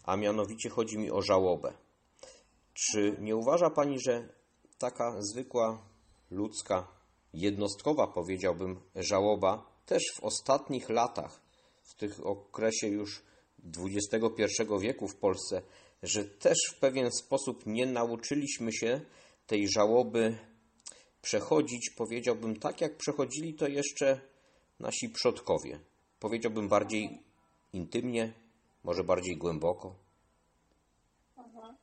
a 0.06 0.16
mianowicie 0.16 0.70
chodzi 0.70 0.98
mi 0.98 1.12
o 1.12 1.22
żałobę. 1.22 1.74
Czy 2.74 3.18
nie 3.20 3.36
uważa 3.36 3.70
Pani, 3.70 4.00
że 4.00 4.34
taka 4.78 5.22
zwykła, 5.22 5.86
ludzka, 6.32 6.88
jednostkowa, 7.34 8.08
powiedziałbym, 8.08 8.80
żałoba 8.96 9.66
też 9.86 10.04
w 10.16 10.24
ostatnich 10.24 10.90
latach, 10.90 11.42
w 11.84 11.96
tych 11.96 12.26
okresie 12.26 12.88
już 12.88 13.24
XXI 13.78 14.44
wieku 14.80 15.08
w 15.08 15.16
Polsce 15.16 15.62
że 16.04 16.26
też 16.26 16.58
w 16.72 16.80
pewien 16.80 17.12
sposób 17.12 17.66
nie 17.66 17.86
nauczyliśmy 17.86 18.74
się 18.74 19.02
tej 19.48 19.70
żałoby 19.70 20.38
przechodzić, 21.22 21.90
powiedziałbym, 21.90 22.60
tak 22.60 22.82
jak 22.82 22.98
przechodzili 22.98 23.54
to 23.54 23.68
jeszcze 23.68 24.22
nasi 24.80 25.10
przodkowie. 25.10 25.80
Powiedziałbym 26.20 26.70
bardziej 26.70 27.24
intymnie, 27.74 28.34
może 28.84 29.04
bardziej 29.04 29.38
głęboko. 29.38 29.96
Mhm. 31.38 31.76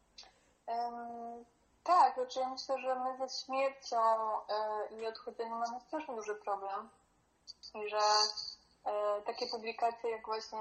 Um, 0.66 1.44
tak, 1.84 2.14
znaczy 2.14 2.40
ja 2.40 2.48
myślę, 2.48 2.78
że 2.80 2.94
my 2.94 3.28
ze 3.28 3.44
śmiercią 3.44 3.96
y, 4.90 5.00
i 5.00 5.06
odchodzeniem 5.06 5.58
mamy 5.58 5.80
strasznie 5.80 6.14
duży 6.14 6.34
problem 6.34 6.88
i 7.74 7.88
że 7.88 7.98
y, 7.98 9.22
takie 9.26 9.46
publikacje 9.46 10.10
jak 10.10 10.26
właśnie 10.26 10.58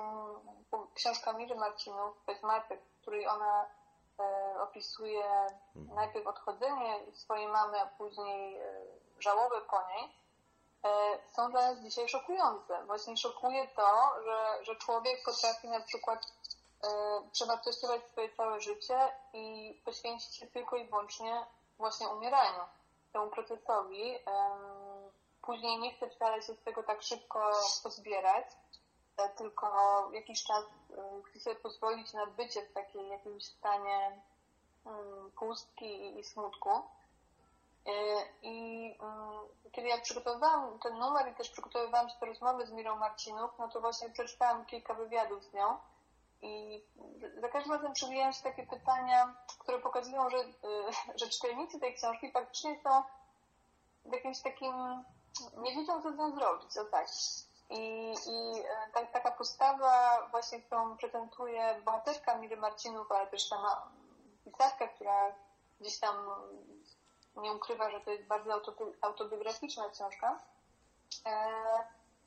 książka 0.94 1.34
Miry 1.34 1.56
Marcinów, 1.56 2.26
bez 2.28 2.44
matek, 2.44 2.82
której 3.02 3.28
ona 3.28 3.64
e, 3.64 3.68
opisuje 4.60 5.26
mhm. 5.76 5.96
najpierw 5.96 6.28
odchodzenie 6.28 7.00
swojej 7.14 7.48
mamy, 7.48 7.82
a 7.82 7.86
później 7.86 8.58
e, 8.58 8.62
żałobę 9.20 9.62
po 9.62 9.88
niej, 9.88 10.16
e, 10.84 11.20
są 11.32 11.52
dla 11.52 11.72
nas 11.72 11.80
dzisiaj 11.80 12.10
szokujące. 12.10 12.86
Właśnie 12.86 13.18
szokuje 13.18 13.68
to, 13.68 14.14
że, 14.24 14.66
że 14.66 14.76
człowiek 14.76 15.24
potrafi 15.26 15.68
na 15.68 15.80
przykład 15.80 16.20
e, 16.84 16.88
przewartościować 17.32 18.02
swoje 18.12 18.30
całe 18.30 18.62
życie 18.62 19.00
i 19.34 19.74
poświęcić 19.86 20.36
się 20.36 20.48
tylko 20.48 20.76
i 20.76 20.88
wyłącznie 20.88 21.46
właśnie 21.78 22.08
umieraniu, 22.08 22.64
temu 23.14 23.30
procesowi. 23.30 24.18
Później 25.42 25.80
nie 25.80 25.94
chce 25.94 26.10
wcale 26.10 26.42
się 26.42 26.54
z 26.54 26.64
tego 26.64 26.84
tak 26.84 27.02
szybko 27.02 27.52
pozbierać, 27.84 28.46
e, 28.46 28.87
tylko 29.28 29.68
jakiś 30.12 30.44
czas 30.44 30.64
e, 30.98 31.22
chce 31.24 31.40
sobie 31.40 31.56
pozwolić 31.56 32.14
na 32.14 32.26
bycie 32.26 32.62
w 32.62 32.74
takiej 32.74 33.10
jakimś 33.10 33.46
stanie 33.46 34.22
mm, 34.86 35.32
pustki 35.32 36.20
i- 36.20 36.24
smutku. 36.24 36.70
E, 37.86 37.92
I 38.42 38.86
mm, 39.02 39.40
kiedy 39.72 39.88
ja 39.88 40.02
przygotowywałam 40.02 40.80
ten 40.80 41.00
numer 41.00 41.32
i 41.32 41.36
też 41.36 41.50
przygotowywałam 41.50 42.10
się 42.10 42.16
do 42.20 42.26
rozmowy 42.26 42.66
z 42.68 42.72
Mirą 42.72 42.96
Marcinów, 42.96 43.52
no 43.60 43.68
to 43.70 43.82
właśnie 43.82 44.10
przeczytałam 44.10 44.66
kilka 44.66 44.94
wywiadów 44.94 45.44
z 45.44 45.54
nią 45.54 45.78
i 46.42 46.84
za 47.42 47.50
każdym 47.50 47.74
razem 47.74 47.94
przewijają 47.94 48.32
się 48.32 48.44
takie 48.44 48.66
pytania, 48.66 49.36
które 49.60 49.80
pokazują, 49.80 50.30
że, 50.30 50.38
że 51.20 51.30
czytelnicy 51.30 51.80
tej 51.80 51.94
książki 51.96 52.32
faktycznie 52.32 52.80
są 52.84 53.04
w 54.06 54.14
jakimś 54.14 54.42
takim, 54.42 55.04
nie 55.58 55.76
wiedzą 55.76 56.02
co 56.04 56.12
z 56.12 56.18
nią 56.18 56.36
zrobić, 56.36 56.78
o 56.78 56.86
tak. 56.86 57.08
I, 57.70 58.14
i 58.28 58.60
e, 58.60 58.92
ta, 58.94 59.06
taka 59.06 59.32
postawa 59.32 60.28
właśnie, 60.32 60.62
którą 60.62 60.98
prezentuje 60.98 61.82
bohaterka 61.86 62.38
Miry 62.38 62.58
Marcinów, 62.58 63.12
ale 63.12 63.28
też 63.28 63.48
sama 63.48 63.92
pisarka, 64.46 64.88
która 64.88 65.36
gdzieś 65.82 66.00
tam 66.00 66.16
nie 67.36 67.54
ukrywa, 67.54 67.92
że 67.92 68.02
to 68.02 68.12
jest 68.12 68.24
bardzo 68.24 68.52
autobi- 68.52 68.94
autobiograficzna 69.02 69.90
książka, 69.90 70.40
e, 71.26 71.52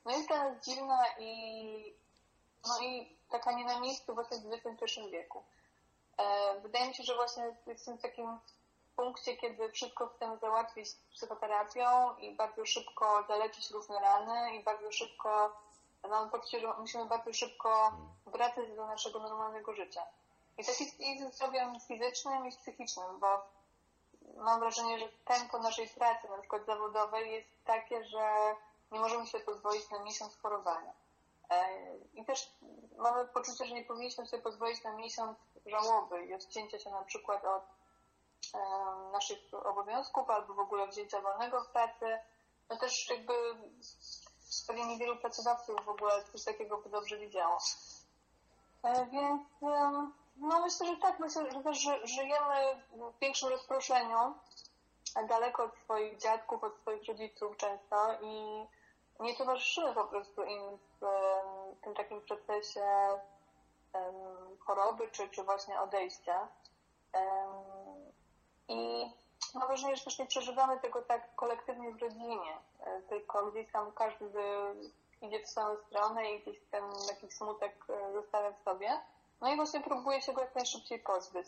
no 0.04 0.12
jest 0.12 0.28
dla 0.28 0.44
nas 0.44 0.64
dziwna 0.64 1.04
i, 1.18 1.94
no 2.68 2.80
i 2.80 3.18
taka 3.30 3.52
nie 3.52 3.64
na 3.64 3.80
miejscu 3.80 4.14
właśnie 4.14 4.38
w 4.38 4.52
XXI 4.66 5.00
wieku. 5.10 5.44
E, 6.16 6.60
Wydaje 6.60 6.88
mi 6.88 6.94
się, 6.94 7.02
że 7.02 7.14
właśnie 7.14 7.56
jestem 7.66 7.98
w 7.98 8.02
takim 8.02 8.38
punkcie, 9.00 9.36
kiedy 9.36 9.72
wszystko 9.72 10.06
chcemy 10.06 10.38
załatwić 10.38 10.88
psychoterapią 11.14 12.16
i 12.16 12.34
bardzo 12.34 12.66
szybko 12.66 13.24
zalecić 13.28 13.70
różne 13.70 14.00
rany 14.00 14.56
i 14.56 14.64
bardzo 14.64 14.92
szybko, 14.92 15.56
mam 16.10 16.30
poczucie, 16.30 16.60
że 16.60 16.74
musimy 16.78 17.06
bardzo 17.06 17.32
szybko 17.32 17.92
wracać 18.26 18.76
do 18.76 18.86
naszego 18.86 19.18
normalnego 19.18 19.74
życia. 19.74 20.02
I 20.58 20.64
tak 20.64 20.80
jest 20.80 21.00
i 21.00 21.18
ze 21.18 21.30
zdrowiem 21.30 21.80
fizycznym 21.80 22.46
i 22.46 22.50
psychicznym, 22.50 23.20
bo 23.20 23.42
mam 24.36 24.60
wrażenie, 24.60 24.98
że 24.98 25.08
tempo 25.24 25.58
naszej 25.58 25.88
pracy, 25.88 26.28
na 26.28 26.38
przykład 26.38 26.66
zawodowej, 26.66 27.32
jest 27.32 27.48
takie, 27.64 28.04
że 28.04 28.54
nie 28.92 29.00
możemy 29.00 29.26
sobie 29.26 29.44
pozwolić 29.44 29.90
na 29.90 30.04
miesiąc 30.04 30.36
chorowania. 30.42 30.92
E, 31.50 31.68
I 32.14 32.24
też 32.24 32.50
mamy 32.98 33.28
poczucie, 33.28 33.64
że 33.64 33.74
nie 33.74 33.84
powinniśmy 33.84 34.26
sobie 34.26 34.42
pozwolić 34.42 34.84
na 34.84 34.92
miesiąc 34.92 35.38
żałoby 35.66 36.24
i 36.26 36.34
odcięcia 36.34 36.78
się 36.78 36.90
na 36.90 37.02
przykład 37.02 37.44
od 37.44 37.79
naszych 39.12 39.38
obowiązków 39.64 40.30
albo 40.30 40.54
w 40.54 40.58
ogóle 40.58 40.86
wzięcia 40.88 41.20
wolnego 41.20 41.64
w 41.64 41.68
pracy. 41.68 42.18
No 42.70 42.76
też 42.76 43.10
jakby 43.10 43.32
pewnie 44.66 44.86
niewielu 44.86 45.16
pracodawców 45.16 45.84
w 45.84 45.88
ogóle 45.88 46.24
coś 46.32 46.44
takiego 46.44 46.78
by 46.78 46.88
dobrze 46.90 47.18
widziało. 47.18 47.58
E, 48.82 49.06
Więc 49.06 49.42
no 50.36 50.60
myślę, 50.60 50.86
że 50.86 50.96
tak, 50.96 51.18
myślę, 51.18 51.50
że 51.52 51.62
też 51.62 51.78
ży- 51.78 52.06
żyjemy 52.06 52.82
w 52.92 53.18
większym 53.20 53.48
rozproszeniu, 53.48 54.34
daleko 55.28 55.64
od 55.64 55.76
swoich 55.84 56.18
dziadków, 56.18 56.64
od 56.64 56.76
swoich 56.76 57.08
rodziców 57.08 57.56
często 57.56 58.12
i 58.22 58.66
nie 59.20 59.36
towarzyszymy 59.36 59.94
po 59.94 60.04
prostu 60.04 60.42
im 60.44 60.78
w 61.00 61.06
tym 61.84 61.94
takim 61.94 62.20
procesie 62.20 62.86
choroby 64.66 65.10
czy, 65.10 65.28
czy 65.28 65.42
właśnie 65.42 65.80
odejścia. 65.80 66.48
Że 69.76 69.88
też 70.04 70.18
nie 70.18 70.26
przeżywamy 70.26 70.80
tego 70.80 71.02
tak 71.02 71.34
kolektywnie 71.34 71.92
w 71.92 72.02
rodzinie, 72.02 72.58
e, 72.80 73.02
tylko 73.02 73.50
gdzieś 73.50 73.72
tam 73.72 73.92
każdy 73.92 74.30
idzie 75.20 75.40
w 75.40 75.48
swoją 75.48 75.76
stronę 75.76 76.30
i 76.30 76.40
gdzieś 76.40 76.58
ten 76.70 76.84
jakiś 77.08 77.32
smutek 77.32 77.84
e, 77.88 78.12
zostawia 78.12 78.52
w 78.52 78.62
sobie. 78.64 79.00
No 79.40 79.52
i 79.52 79.56
właśnie 79.56 79.80
próbuje 79.80 80.22
się 80.22 80.32
go 80.32 80.40
jak 80.40 80.54
najszybciej 80.54 80.98
pozbyć. 80.98 81.46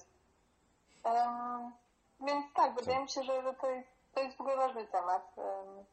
Em, 1.04 1.72
więc 2.20 2.46
tak, 2.54 2.74
wydaje 2.74 3.00
mi 3.00 3.08
się, 3.08 3.22
że 3.22 3.42
że 3.42 3.54
to 3.54 3.70
jest, 3.70 3.88
to 4.14 4.20
jest 4.20 4.36
w 4.36 4.40
ogóle 4.40 4.56
ważny 4.56 4.86
temat 4.86 5.38
em, 5.38 5.84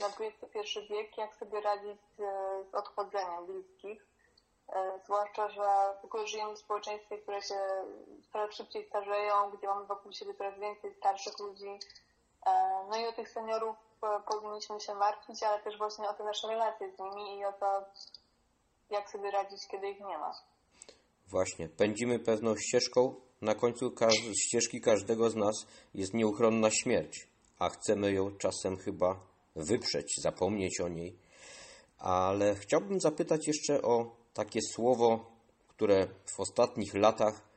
na 0.00 0.06
XXI 0.06 0.80
wiek, 0.90 1.18
jak 1.18 1.34
sobie 1.34 1.60
radzić 1.60 2.00
z, 2.16 2.20
z 2.70 2.74
odchodzeniem 2.74 3.46
bliskich. 3.46 4.09
E, 4.72 5.00
Zwłaszcza, 5.04 5.48
że 5.48 5.94
w 6.02 6.04
ogóle 6.04 6.26
żyjemy 6.26 6.54
w 6.54 6.58
społeczeństwie, 6.58 7.18
które 7.18 7.42
się 7.42 7.54
coraz 8.32 8.54
szybciej 8.54 8.86
starzeją, 8.88 9.50
gdzie 9.50 9.66
mamy 9.66 9.86
wokół 9.86 10.12
siebie 10.12 10.34
coraz 10.34 10.58
więcej 10.58 10.94
starszych 10.94 11.38
ludzi. 11.38 11.78
E, 12.46 12.50
No 12.90 12.96
i 13.00 13.06
o 13.06 13.12
tych 13.12 13.28
seniorów 13.30 13.76
e, 14.02 14.06
powinniśmy 14.32 14.80
się 14.80 14.94
martwić, 14.94 15.42
ale 15.42 15.62
też 15.62 15.78
właśnie 15.78 16.08
o 16.08 16.14
te 16.14 16.24
nasze 16.24 16.48
relacje 16.48 16.92
z 16.96 16.98
nimi 16.98 17.38
i 17.38 17.44
o 17.44 17.52
to, 17.52 17.84
jak 18.90 19.10
sobie 19.10 19.30
radzić, 19.30 19.66
kiedy 19.70 19.90
ich 19.90 20.00
nie 20.00 20.18
ma. 20.18 20.32
Właśnie, 21.28 21.68
pędzimy 21.68 22.18
pewną 22.18 22.56
ścieżką, 22.56 23.14
na 23.42 23.54
końcu 23.54 23.94
ścieżki 24.46 24.80
każdego 24.80 25.30
z 25.30 25.36
nas 25.36 25.54
jest 25.94 26.14
nieuchronna 26.14 26.70
śmierć, 26.70 27.28
a 27.58 27.68
chcemy 27.68 28.12
ją 28.12 28.36
czasem 28.36 28.76
chyba 28.76 29.20
wyprzeć, 29.56 30.20
zapomnieć 30.22 30.80
o 30.80 30.88
niej. 30.88 31.18
Ale 31.98 32.54
chciałbym 32.54 33.00
zapytać 33.00 33.46
jeszcze 33.46 33.82
o 33.82 34.19
takie 34.32 34.60
słowo, 34.74 35.36
które 35.68 36.08
w 36.24 36.40
ostatnich 36.40 36.94
latach 36.94 37.48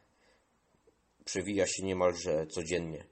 przewija 1.26 1.68
się 1.68 1.84
niemalże 1.84 2.48
codziennie. 2.48 3.06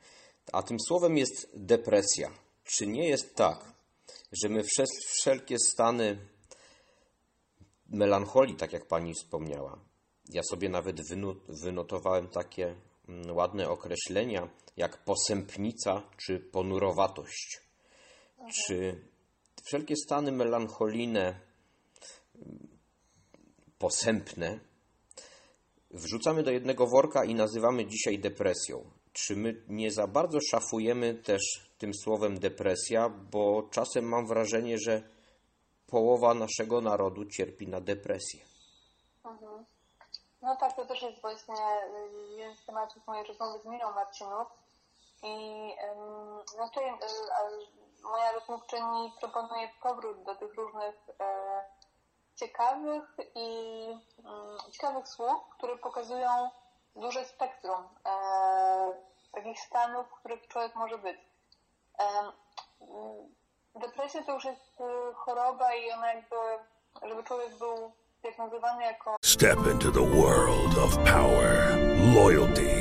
A 0.54 0.64
tym 0.64 0.78
słowem 0.88 1.18
jest 1.18 1.50
depresja. 1.54 2.32
Czy 2.64 2.88
nie 2.88 3.10
jest 3.10 3.36
tak, 3.36 3.74
że 4.32 4.50
my 4.50 4.64
wsze- 4.64 4.86
wszelkie 5.08 5.56
stany 5.60 6.18
melancholii, 7.90 8.56
tak 8.56 8.74
jak 8.74 8.88
pani 8.88 9.14
wspomniała. 9.14 9.80
Ja 10.30 10.42
sobie 10.44 10.70
nawet 10.70 10.98
wynotowałem 11.64 12.28
takie 12.28 12.76
mm, 13.10 13.36
ładne 13.36 13.70
określenia 13.70 14.50
jak 14.78 15.04
posępnica 15.04 16.04
czy 16.18 16.40
ponurowatość. 16.40 17.62
Czy 18.54 19.02
wszelkie 19.64 19.96
stany 19.96 20.32
melancholijne, 20.32 21.40
posępne 23.82 24.60
wrzucamy 25.92 26.44
do 26.44 26.52
jednego 26.52 26.88
worka 26.88 27.24
i 27.24 27.36
nazywamy 27.36 27.86
dzisiaj 27.86 28.20
depresją. 28.20 28.92
Czy 29.14 29.36
my 29.36 29.64
nie 29.68 29.92
za 29.92 30.08
bardzo 30.08 30.40
szafujemy 30.52 31.16
też 31.16 31.42
tym 31.78 31.94
słowem 31.94 32.40
depresja, 32.40 33.10
bo 33.10 33.64
czasem 33.72 34.06
mam 34.06 34.28
wrażenie, 34.28 34.78
że 34.78 35.02
połowa 35.88 36.34
naszego 36.34 36.82
narodu 36.82 37.26
cierpi 37.26 37.68
na 37.68 37.82
depresję. 37.82 38.40
No 40.42 40.56
tak, 40.60 40.76
to 40.76 40.86
też 40.86 41.02
jest 41.02 41.22
właśnie 41.22 41.56
y, 41.56 42.38
jeden 42.38 42.56
z 42.56 42.66
tematów 42.66 43.08
mojej 43.08 43.28
rozmowy 43.28 43.60
z 43.60 43.66
Mirą 43.66 43.92
Marcinów. 43.92 44.48
I 45.24 45.72
y, 46.54 46.62
a 47.38 47.42
moja 48.04 48.32
rozmówczyni 48.32 49.14
proponuje 49.20 49.70
powrót 49.84 50.24
do 50.24 50.36
tych 50.36 50.54
różnych 50.56 50.96
e, 51.20 51.64
ciekawych 52.42 53.18
i 53.36 53.88
mm, 54.26 54.58
ciekawych 54.72 55.08
słów, 55.08 55.50
które 55.58 55.78
pokazują 55.78 56.50
duże 56.96 57.26
spektrum 57.26 57.88
e, 58.06 58.12
takich 59.32 59.60
stanów, 59.60 60.08
w 60.08 60.20
których 60.20 60.48
człowiek 60.48 60.76
może 60.76 60.98
być. 60.98 61.18
Em, 61.98 62.32
mm, 62.82 63.36
Depresja 63.76 64.24
to 64.24 64.34
już 64.34 64.46
jest 64.46 64.82
y, 64.82 65.14
choroba 65.14 65.76
i 65.76 65.92
ona 65.92 66.14
jakby, 66.14 66.36
żeby 67.08 67.24
człowiek 67.24 67.58
był 67.58 67.92
diagnozowany 68.22 68.84
jako 68.84 69.16
Step 69.22 69.60
into 69.72 69.92
the 69.92 70.06
world 70.22 70.78
of 70.78 70.98
power, 70.98 71.78
loyalty, 72.16 72.81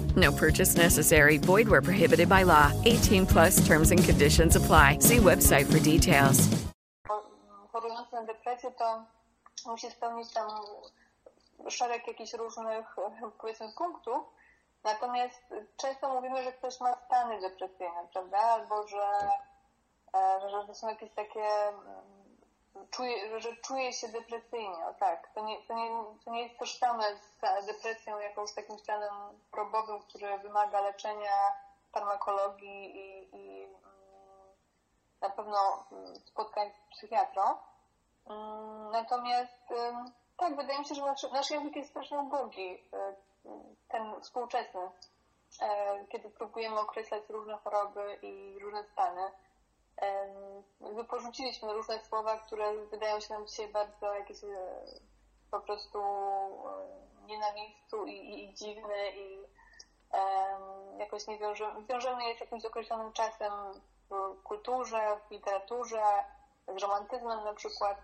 No 0.15 0.31
purchase 0.31 0.75
necessary. 0.75 1.37
Void 1.37 1.67
where 1.67 1.81
prohibited 1.81 2.27
by 2.27 2.43
law. 2.43 2.71
18 2.85 3.25
plus 3.25 3.65
terms 3.67 3.91
and 3.91 4.03
conditions 4.03 4.55
apply. 4.55 4.97
See 4.99 5.17
website 5.17 5.71
for 5.71 5.79
details. 5.79 6.49
chorujący 7.71 8.15
na 8.15 8.23
depresję 8.23 8.71
to 8.71 9.03
musi 9.65 9.91
spełnić 9.91 10.33
tam 10.33 10.49
szereg 11.69 12.07
jakichś 12.07 12.33
różnych, 12.33 12.95
powiedzmy, 13.37 13.71
punktów. 13.77 14.23
Natomiast 14.83 15.41
często 15.77 16.13
mówimy, 16.13 16.43
że 16.43 16.51
ktoś 16.51 16.79
ma 16.79 16.95
stany 17.05 17.41
depresyjne, 17.41 18.07
prawda? 18.13 18.37
Albo 18.37 18.87
że, 18.87 19.29
że 20.51 20.67
to 20.67 20.75
są 20.75 20.89
jakieś 20.89 21.11
takie, 21.11 21.43
mm, 21.67 22.20
czuje, 22.91 23.39
że 23.41 23.55
czuje 23.55 23.93
się 23.93 24.07
depresyjnie. 24.07 24.87
O 24.87 24.93
tak, 24.93 25.29
to 25.33 25.45
nie, 25.45 25.61
to, 25.61 25.73
nie, 25.73 25.89
to 26.25 26.31
nie 26.31 26.43
jest 26.43 26.59
tożsame 26.59 27.03
z 27.61 27.65
depresją 27.65 28.19
jakąś 28.19 28.53
takim 28.53 28.79
stanem 28.79 29.13
probowym, 29.51 29.99
który 29.99 30.37
wymaga 30.37 30.81
leczenia, 30.81 31.37
farmakologii 31.91 32.95
i, 32.95 33.35
i 33.35 33.63
mm, 33.63 33.79
na 35.21 35.29
pewno 35.29 35.85
mm, 35.91 36.15
spotkań 36.15 36.71
z 36.71 36.95
psychiatrą. 36.95 37.43
Mm, 38.29 38.91
Natomiast 38.91 39.73
tak, 40.41 40.55
wydaje 40.55 40.79
mi 40.79 40.85
się, 40.85 40.95
że 40.95 41.01
nasz, 41.01 41.23
nasz 41.31 41.49
język 41.51 41.75
jest 41.75 41.89
strasznie 41.89 42.19
ubogi, 42.19 42.73
y, 42.73 42.79
ten 43.87 44.21
współczesny, 44.21 44.81
e, 45.61 46.05
kiedy 46.09 46.29
próbujemy 46.29 46.79
określać 46.79 47.23
różne 47.29 47.57
choroby 47.57 48.19
i 48.21 48.59
różne 48.59 48.83
stany. 48.83 49.21
Jakby 50.81 51.03
porzuciliśmy 51.03 51.73
różne 51.73 51.99
słowa, 51.99 52.37
które 52.37 52.85
wydają 52.85 53.19
się 53.19 53.33
nam 53.33 53.47
dzisiaj 53.47 53.67
bardzo 53.67 54.13
jakieś 54.13 54.43
e, 54.43 54.47
po 55.51 55.59
prostu 55.59 55.99
e, 55.99 57.25
nie 57.25 57.39
na 57.39 57.53
miejscu 57.53 58.05
i, 58.05 58.11
i, 58.11 58.49
i 58.49 58.53
dziwne 58.53 59.11
i 59.11 59.41
jakoś 60.97 61.27
nie 61.27 61.37
wiążemy, 61.37 61.85
wiążemy 61.85 62.23
je 62.23 62.35
z 62.35 62.39
jakimś 62.39 62.65
określonym 62.65 63.13
czasem 63.13 63.51
w 64.09 64.43
kulturze, 64.43 65.19
w 65.27 65.31
literaturze, 65.31 66.03
z 66.77 66.81
romantyzmem 66.81 67.43
na 67.43 67.53
przykład. 67.53 67.97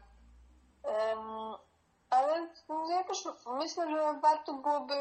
Ale 2.10 2.48
ja 2.90 3.04
też 3.04 3.28
myślę, 3.46 3.90
że 3.90 4.20
warto 4.22 4.54
byłoby 4.54 4.94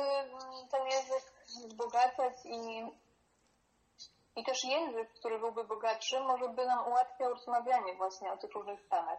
ten 0.71 0.87
język 0.87 1.33
wzbogacać 1.47 2.33
i, 2.45 2.83
i 4.37 4.45
też 4.45 4.65
język, 4.65 5.13
który 5.13 5.39
byłby 5.39 5.65
bogatszy, 5.65 6.21
może 6.21 6.49
by 6.49 6.67
nam 6.67 6.89
ułatwiał 6.89 7.31
rozmawianie 7.31 7.95
właśnie 7.95 8.33
o 8.33 8.37
tych 8.37 8.53
różnych 8.53 8.81
stanach. 8.81 9.19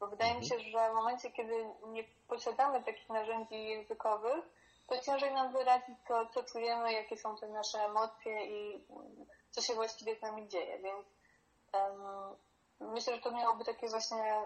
Bo 0.00 0.06
wydaje 0.06 0.34
mi 0.34 0.46
się, 0.46 0.58
że 0.58 0.90
w 0.90 0.94
momencie, 0.94 1.30
kiedy 1.30 1.66
nie 1.86 2.04
posiadamy 2.28 2.82
takich 2.84 3.08
narzędzi 3.08 3.64
językowych, 3.64 4.44
to 4.86 5.00
ciężej 5.00 5.34
nam 5.34 5.52
wyrazić 5.52 5.98
to, 6.08 6.26
co 6.26 6.42
czujemy, 6.42 6.92
jakie 6.92 7.16
są 7.16 7.36
te 7.36 7.48
nasze 7.48 7.84
emocje 7.84 8.46
i 8.46 8.84
co 9.50 9.60
się 9.62 9.74
właściwie 9.74 10.16
z 10.16 10.22
nami 10.22 10.48
dzieje. 10.48 10.78
Więc 10.78 11.06
em, 11.72 12.02
myślę, 12.80 13.14
że 13.16 13.22
to 13.22 13.30
miałoby 13.30 13.64
takie 13.64 13.88
właśnie 13.88 14.42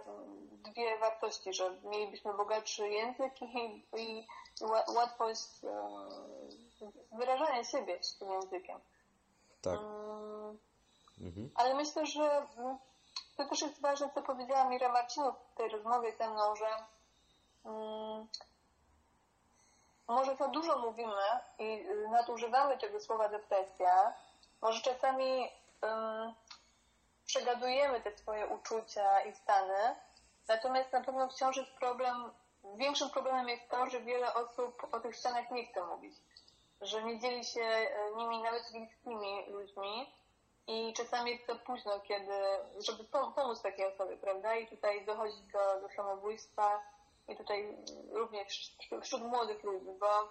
dwie 0.50 0.98
wartości, 0.98 1.52
że 1.54 1.70
mielibyśmy 1.84 2.34
bogatszy 2.34 2.88
język 2.88 3.42
i, 3.42 3.86
i 3.96 4.26
ła- 4.60 4.94
łatwość 4.96 5.64
em, 5.64 6.92
wyrażania 7.12 7.64
siebie 7.64 8.00
tym 8.18 8.30
językiem. 8.30 8.80
Tak. 9.62 9.80
Mm, 9.80 10.05
Mhm. 11.20 11.50
ale 11.54 11.74
myślę, 11.74 12.06
że 12.06 12.46
mm, 12.58 12.78
to 13.36 13.44
też 13.44 13.60
jest 13.62 13.80
ważne, 13.80 14.10
co 14.14 14.22
powiedziała 14.22 14.64
Mira 14.64 14.92
Marcinów 14.92 15.34
w 15.52 15.56
tej 15.56 15.68
rozmowie 15.68 16.12
ze 16.12 16.30
mną, 16.30 16.56
że 16.56 16.66
mm, 17.64 18.26
może 20.08 20.36
za 20.36 20.48
dużo 20.48 20.78
mówimy 20.78 21.22
i 21.58 21.64
y, 21.64 22.08
nadużywamy 22.08 22.78
tego 22.78 23.00
słowa 23.00 23.28
depresja. 23.28 24.12
Może 24.62 24.80
czasami 24.80 25.44
ym, 25.84 26.34
przegadujemy 27.26 28.00
te 28.00 28.16
swoje 28.16 28.46
uczucia 28.46 29.20
i 29.20 29.32
stany. 29.32 29.96
Natomiast 30.48 30.92
na 30.92 31.00
pewno 31.00 31.28
wciąż 31.28 31.56
jest 31.56 31.72
problem, 31.72 32.30
większym 32.76 33.10
problemem 33.10 33.48
jest 33.48 33.68
to, 33.68 33.86
że 33.90 34.00
wiele 34.00 34.34
osób 34.34 34.86
o 34.92 35.00
tych 35.00 35.16
stanach 35.16 35.50
nie 35.50 35.66
chce 35.66 35.86
mówić. 35.86 36.14
Że 36.80 37.04
nie 37.04 37.18
dzieli 37.20 37.44
się 37.44 37.60
e, 37.60 37.88
nimi 38.16 38.42
nawet 38.42 38.62
z 38.62 38.72
bliskimi 38.72 39.46
ludźmi 39.50 40.12
i 40.66 40.92
czasami 40.92 41.30
jest 41.30 41.46
za 41.46 41.54
późno, 41.54 42.00
kiedy, 42.00 42.32
żeby 42.78 43.04
pom- 43.04 43.34
pomóc 43.34 43.62
takiej 43.62 43.86
osobie, 43.86 44.16
prawda? 44.16 44.56
I 44.56 44.66
tutaj 44.66 45.04
dochodzi 45.04 45.42
do, 45.52 45.80
do 45.80 45.94
samobójstwa 45.94 46.82
i 47.28 47.36
tutaj 47.36 47.76
również 48.12 48.76
wśród 49.02 49.22
młodych 49.22 49.64
ludzi, 49.64 49.90
bo 50.00 50.28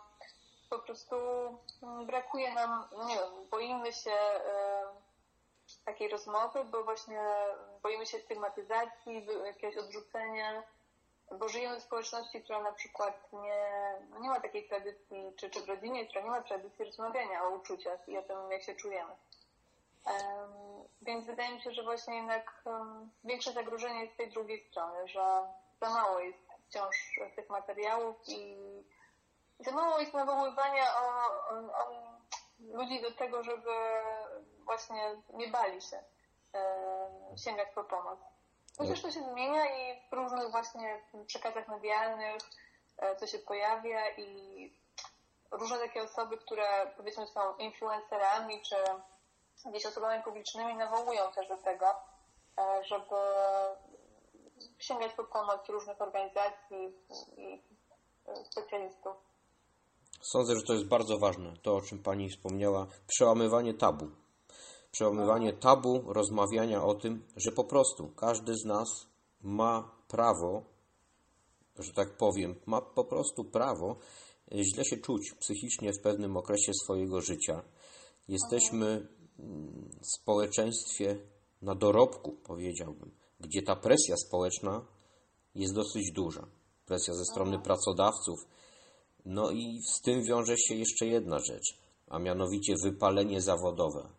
po 0.70 0.80
prostu 0.80 1.16
mm, 1.84 2.06
brakuje 2.06 2.54
nam, 2.54 2.88
no 2.98 3.08
nie 3.08 3.16
wiem, 3.16 3.50
boimy 3.52 3.94
się 3.94 4.12
e, 4.12 4.84
takiej 5.86 6.10
rozmowy, 6.10 6.64
bo 6.64 6.84
właśnie 6.84 7.22
boimy 7.84 8.06
się 8.06 8.20
stygmatyzacji, 8.20 9.28
jakiegoś 9.46 9.78
odrzucenia, 9.78 10.64
bo 11.32 11.50
żyjemy 11.50 11.80
w 11.80 11.84
społeczności, 11.84 12.44
która 12.44 12.64
na 12.64 12.72
przykład 12.72 13.34
nie, 13.34 13.72
no 14.10 14.20
nie 14.20 14.30
ma 14.30 14.40
takiej 14.40 14.68
tradycji, 14.68 15.34
czy, 15.38 15.50
czy 15.50 15.62
w 15.62 15.70
rodzinie, 15.70 16.08
która 16.08 16.24
nie 16.24 16.30
ma 16.30 16.42
tradycji 16.42 16.86
rozmawiania 16.86 17.44
o 17.44 17.50
uczuciach 17.50 18.10
i 18.10 18.18
o 18.18 18.24
tym, 18.24 18.52
jak 18.52 18.64
się 18.64 18.76
czujemy. 18.76 19.16
Więc 21.02 21.26
wydaje 21.26 21.56
mi 21.56 21.62
się, 21.62 21.72
że 21.72 21.84
właśnie 21.84 22.16
jednak 22.16 22.64
większe 23.24 23.54
zagrożenie 23.54 24.02
jest 24.02 24.14
z 24.14 24.18
tej 24.18 24.32
drugiej 24.32 24.68
strony, 24.70 25.08
że 25.08 25.48
za 25.82 25.90
mało 25.90 26.20
jest 26.20 26.40
wciąż 26.68 27.20
tych 27.36 27.50
materiałów 27.50 28.16
i 28.28 28.58
za 29.60 29.72
mało 29.72 30.00
jest 30.00 30.14
nawoływania 30.14 30.84
o, 30.84 31.32
o, 31.50 31.58
o 31.58 32.16
ludzi 32.60 33.02
do 33.02 33.12
tego, 33.12 33.44
żeby 33.44 33.72
właśnie 34.66 35.22
nie 35.34 35.48
bali 35.48 35.82
się 35.82 36.04
sięgać 37.38 37.68
po 37.76 37.84
pomoc. 37.84 38.20
Chociaż 38.78 39.02
to 39.02 39.12
się 39.12 39.24
zmienia 39.24 39.66
i 39.66 40.10
w 40.10 40.14
różnych 40.14 40.52
właśnie 40.52 41.02
przekazach 41.28 41.68
medialnych 41.68 42.42
e, 42.98 43.16
to 43.16 43.28
się 43.28 43.40
pojawia 43.40 44.10
i 44.18 44.80
różne 45.52 45.78
takie 45.80 46.04
osoby, 46.04 46.38
które 46.38 46.94
powiedzmy 46.98 47.28
są 47.28 47.58
influencerami 47.58 48.62
czy 48.62 48.76
gdzieś 49.66 49.86
osobami 49.86 50.24
publicznymi 50.24 50.76
nawołują 50.76 51.32
też 51.36 51.48
do 51.48 51.58
tego, 51.58 51.86
e, 52.58 52.84
żeby 52.84 53.16
sięgać 54.80 55.14
po 55.14 55.24
pomoc 55.24 55.70
różnych 55.70 56.02
organizacji 56.02 56.94
i 57.38 57.62
e, 58.28 58.46
specjalistów. 58.46 59.16
Sądzę, 60.22 60.56
że 60.56 60.62
to 60.68 60.74
jest 60.74 60.88
bardzo 60.88 61.18
ważne, 61.18 61.54
to 61.62 61.76
o 61.76 61.82
czym 61.82 62.04
Pani 62.04 62.30
wspomniała, 62.30 62.88
przełamywanie 63.08 63.74
tabu. 63.74 64.06
Przełamywanie 64.92 65.54
tabu, 65.54 66.14
rozmawiania 66.14 66.84
o 66.84 66.96
tym, 66.96 67.28
że 67.36 67.52
po 67.52 67.64
prostu 67.64 68.10
każdy 68.10 68.54
z 68.54 68.66
nas 68.66 68.88
ma 69.42 69.92
prawo, 70.08 70.64
że 71.80 71.94
tak 71.94 72.18
powiem, 72.18 72.56
ma 72.66 72.82
po 72.82 73.06
prostu 73.06 73.44
prawo 73.44 73.96
e, 74.52 74.64
źle 74.64 74.86
się 74.86 74.98
czuć 74.98 75.34
psychicznie 75.40 75.94
w 75.94 76.02
pewnym 76.02 76.38
okresie 76.38 76.72
swojego 76.84 77.22
życia. 77.22 77.62
Jesteśmy 78.28 79.08
społeczeństwie 80.02 81.18
na 81.62 81.76
dorobku, 81.76 82.32
powiedziałbym, 82.44 83.12
gdzie 83.40 83.62
ta 83.62 83.76
presja 83.76 84.16
społeczna 84.18 84.86
jest 85.56 85.74
dosyć 85.74 86.12
duża. 86.12 86.48
Presja 86.86 87.14
ze 87.14 87.26
strony 87.26 87.60
pracodawców, 87.60 88.40
no 89.26 89.52
i 89.52 89.80
z 89.94 90.02
tym 90.02 90.24
wiąże 90.24 90.58
się 90.58 90.76
jeszcze 90.76 91.06
jedna 91.06 91.40
rzecz, 91.40 91.78
a 92.08 92.20
mianowicie 92.20 92.76
wypalenie 92.84 93.42
zawodowe. 93.42 94.10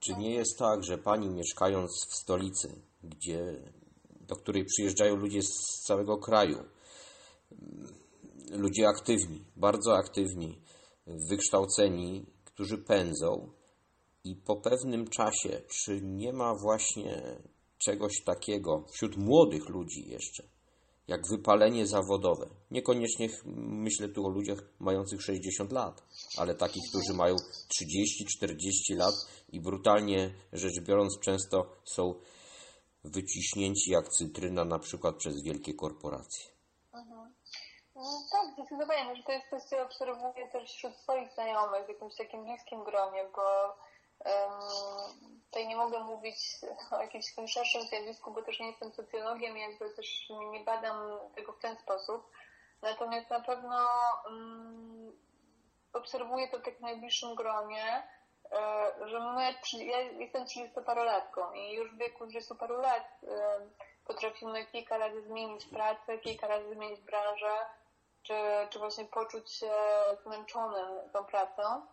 Czy 0.00 0.16
nie 0.16 0.34
jest 0.34 0.58
tak, 0.58 0.84
że 0.84 0.98
pani 0.98 1.28
mieszkając 1.28 2.06
w 2.10 2.14
stolicy, 2.14 2.82
gdzie, 3.02 3.72
do 4.20 4.36
której 4.36 4.64
przyjeżdżają 4.64 5.16
ludzie 5.16 5.42
z 5.42 5.82
całego 5.86 6.18
kraju, 6.18 6.64
ludzie 8.50 8.88
aktywni, 8.88 9.44
bardzo 9.56 9.96
aktywni, 9.96 10.58
wykształceni, 11.06 12.26
którzy 12.44 12.78
pędzą 12.78 13.50
i 14.24 14.36
po 14.36 14.56
pewnym 14.56 15.08
czasie, 15.08 15.62
czy 15.68 16.00
nie 16.02 16.32
ma 16.32 16.54
właśnie 16.54 17.22
czegoś 17.78 18.12
takiego 18.24 18.84
wśród 18.92 19.16
młodych 19.16 19.68
ludzi 19.68 20.08
jeszcze, 20.08 20.42
jak 21.08 21.20
wypalenie 21.30 21.86
zawodowe. 21.86 22.46
Niekoniecznie 22.70 23.28
myślę 23.56 24.08
tu 24.08 24.26
o 24.26 24.28
ludziach 24.28 24.58
mających 24.78 25.22
60 25.22 25.72
lat, 25.72 26.02
ale 26.38 26.54
takich, 26.54 26.82
którzy 26.88 27.18
mają 27.18 27.36
30-40 27.36 28.96
lat 28.96 29.14
i 29.48 29.60
brutalnie 29.60 30.34
rzecz 30.52 30.80
biorąc 30.80 31.18
często 31.20 31.66
są 31.84 32.14
wyciśnięci 33.04 33.90
jak 33.90 34.08
cytryna 34.08 34.64
na 34.64 34.78
przykład 34.78 35.16
przez 35.16 35.42
wielkie 35.42 35.74
korporacje. 35.74 36.54
No 37.96 38.02
tak, 38.32 38.54
zdecydowanie, 38.54 39.04
no, 39.04 39.16
że 39.16 39.22
to 39.22 39.32
jest 39.32 39.50
coś, 39.50 39.62
co 39.62 39.82
obserwuję 39.82 40.48
też 40.52 40.70
wśród 40.70 40.94
swoich 40.96 41.32
znajomych 41.34 41.86
w 41.86 41.88
jakimś 41.88 42.16
takim 42.16 42.44
bliskim 42.44 42.84
gronie, 42.84 43.28
bo 43.36 43.76
um, 44.24 45.34
tutaj 45.54 45.68
nie 45.68 45.76
mogę 45.76 45.98
mówić 45.98 46.36
o 46.90 47.02
jakimś 47.02 47.28
takim 47.30 47.48
szerszym 47.48 47.82
zjawisku, 47.82 48.30
bo 48.30 48.42
też 48.42 48.60
nie 48.60 48.66
jestem 48.66 48.92
socjologiem, 48.92 49.56
jakby 49.56 49.90
też 49.90 50.30
nie, 50.52 50.60
badam 50.60 51.18
tego 51.34 51.52
w 51.52 51.58
ten 51.58 51.76
sposób. 51.76 52.30
Natomiast 52.82 53.30
na 53.30 53.40
pewno 53.40 53.86
um, 54.26 55.12
obserwuję 55.92 56.48
to 56.48 56.58
w 56.58 56.62
takim 56.62 56.80
najbliższym 56.80 57.34
gronie, 57.34 58.02
e, 58.52 59.08
że 59.08 59.20
my, 59.20 59.54
ja 59.84 60.00
jestem 60.00 60.44
30-parolatką 60.44 61.54
i 61.54 61.72
już 61.72 61.94
w 61.94 61.98
wieku 61.98 62.26
30 62.26 62.54
paru 62.54 62.80
lat 62.80 63.20
e, 63.28 63.60
potrafimy 64.04 64.66
kilka 64.66 64.98
razy 64.98 65.22
zmienić 65.22 65.64
pracę, 65.64 66.18
kilka 66.18 66.46
razy 66.46 66.74
zmienić 66.74 67.00
branżę, 67.00 67.56
czy, 68.22 68.34
czy 68.70 68.78
właśnie 68.78 69.04
poczuć 69.04 69.52
się 69.52 69.72
zmęczonym 70.22 71.10
tą 71.12 71.24
pracą. 71.24 71.86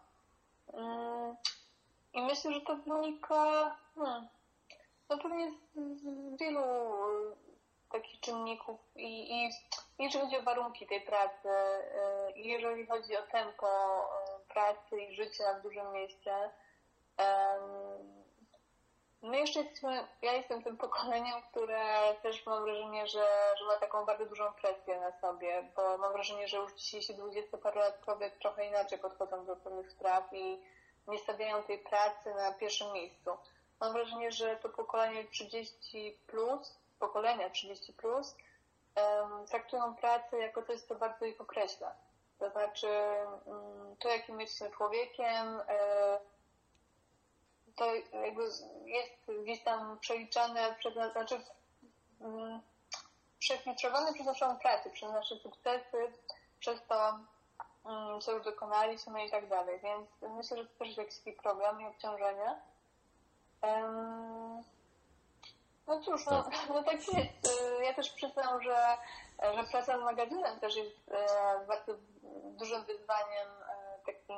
I 2.14 2.22
myślę, 2.22 2.54
że 2.54 2.62
to 2.62 2.76
wynika 2.76 3.76
hmm, 3.96 4.28
no 5.10 5.18
pewnie 5.18 5.52
z, 5.52 6.02
z 6.02 6.40
wielu 6.40 6.62
takich 7.92 8.20
czynników 8.20 8.80
i, 8.96 9.32
i 9.32 9.50
jeżeli 10.00 10.26
chodzi 10.26 10.38
o 10.38 10.44
warunki 10.44 10.88
tej 10.88 11.02
pracy, 11.02 11.50
y, 11.50 12.32
i 12.40 12.48
jeżeli 12.48 12.88
chodzi 12.88 13.18
o 13.18 13.22
tempo 13.22 13.68
y, 14.00 14.54
pracy 14.54 15.02
i 15.02 15.16
życia 15.16 15.54
w 15.60 15.62
dużym 15.62 15.92
mieście, 15.92 16.52
My 19.22 19.40
jeszcze 19.40 19.60
jesteśmy, 19.60 20.08
ja 20.22 20.34
jestem 20.34 20.64
tym 20.64 20.78
pokoleniem, 20.78 21.42
które 21.52 22.14
też 22.22 22.46
mam 22.46 22.64
wrażenie, 22.64 23.08
że, 23.08 23.28
że 23.60 23.66
ma 23.66 23.76
taką 23.80 24.06
bardzo 24.06 24.26
dużą 24.26 24.54
presję 24.54 25.00
na 25.00 25.12
sobie, 25.12 25.72
bo 25.76 25.98
mam 25.98 26.14
wrażenie, 26.14 26.48
że 26.48 26.58
już 26.58 26.74
dzisiejsi 26.74 27.16
dwudziestoparolatkowie 27.16 28.32
trochę 28.32 28.66
inaczej 28.66 29.00
podchodzą 29.00 29.46
do 29.46 29.56
pewnych 29.56 29.92
spraw 29.92 30.34
i 30.34 30.62
nie 31.08 31.20
stawiają 31.20 31.64
tej 31.64 31.80
pracy 31.80 32.34
na 32.36 32.54
pierwszym 32.54 32.94
miejscu. 32.94 33.30
Mam 33.80 33.94
wrażenie, 33.94 34.32
że 34.32 34.56
to 34.56 34.70
pokolenie 34.70 35.24
30 35.24 36.18
plus, 36.28 36.78
pokolenia 37.00 37.50
30 37.50 37.94
plus, 37.94 38.36
um, 38.96 39.48
traktują 39.48 39.96
pracę 39.96 40.38
jako 40.38 40.64
coś, 40.64 40.82
co 40.82 40.96
bardzo 40.96 41.26
ich 41.26 41.42
określa. 41.42 41.96
To 42.40 42.50
znaczy 42.50 42.88
um, 43.46 43.96
to, 44.00 44.10
jakim 44.10 44.42
jesteśmy 44.42 44.76
człowiekiem, 44.76 45.48
um, 45.56 46.20
to 47.76 47.96
jakby 48.20 48.44
jest 48.86 49.42
gdzieś 49.44 49.64
tam 49.64 50.00
przeliczane 50.00 50.76
znaczy 51.12 51.42
mm, 52.22 52.62
przefiltrowane 53.40 54.14
przez 54.14 54.26
naszą 54.26 54.58
pracę, 54.58 54.90
przez 54.90 55.12
nasze 55.12 55.36
sukcesy, 55.36 56.14
przez 56.60 56.86
to, 56.88 57.10
mm, 57.10 57.28
co 58.22 58.32
już 58.32 58.44
dokonaliśmy 58.44 59.26
i 59.26 59.32
tak 59.32 59.48
dalej. 59.48 59.80
Więc 59.80 60.10
myślę, 60.22 60.58
że 60.58 60.66
to 60.66 60.80
też 60.80 60.88
jest 60.88 61.26
jakiś 61.26 61.42
problem 61.42 61.82
i 61.82 61.86
obciążenie. 61.86 62.56
No 65.88 66.00
cóż, 66.00 66.26
no, 66.26 66.44
tak. 66.44 66.54
no 66.70 66.84
tak 66.84 66.94
jest. 66.94 67.58
Ja 67.84 67.94
też 67.94 68.10
przyznam, 68.10 68.62
że, 68.62 68.98
że 69.56 69.64
praca 69.64 69.98
z 69.98 70.02
magazynem 70.02 70.60
też 70.60 70.76
jest 70.76 71.12
e, 71.12 71.66
bardzo 71.68 71.94
dużym 72.58 72.84
wyzwaniem 72.84 73.48
e, 73.70 74.00
takim 74.06 74.38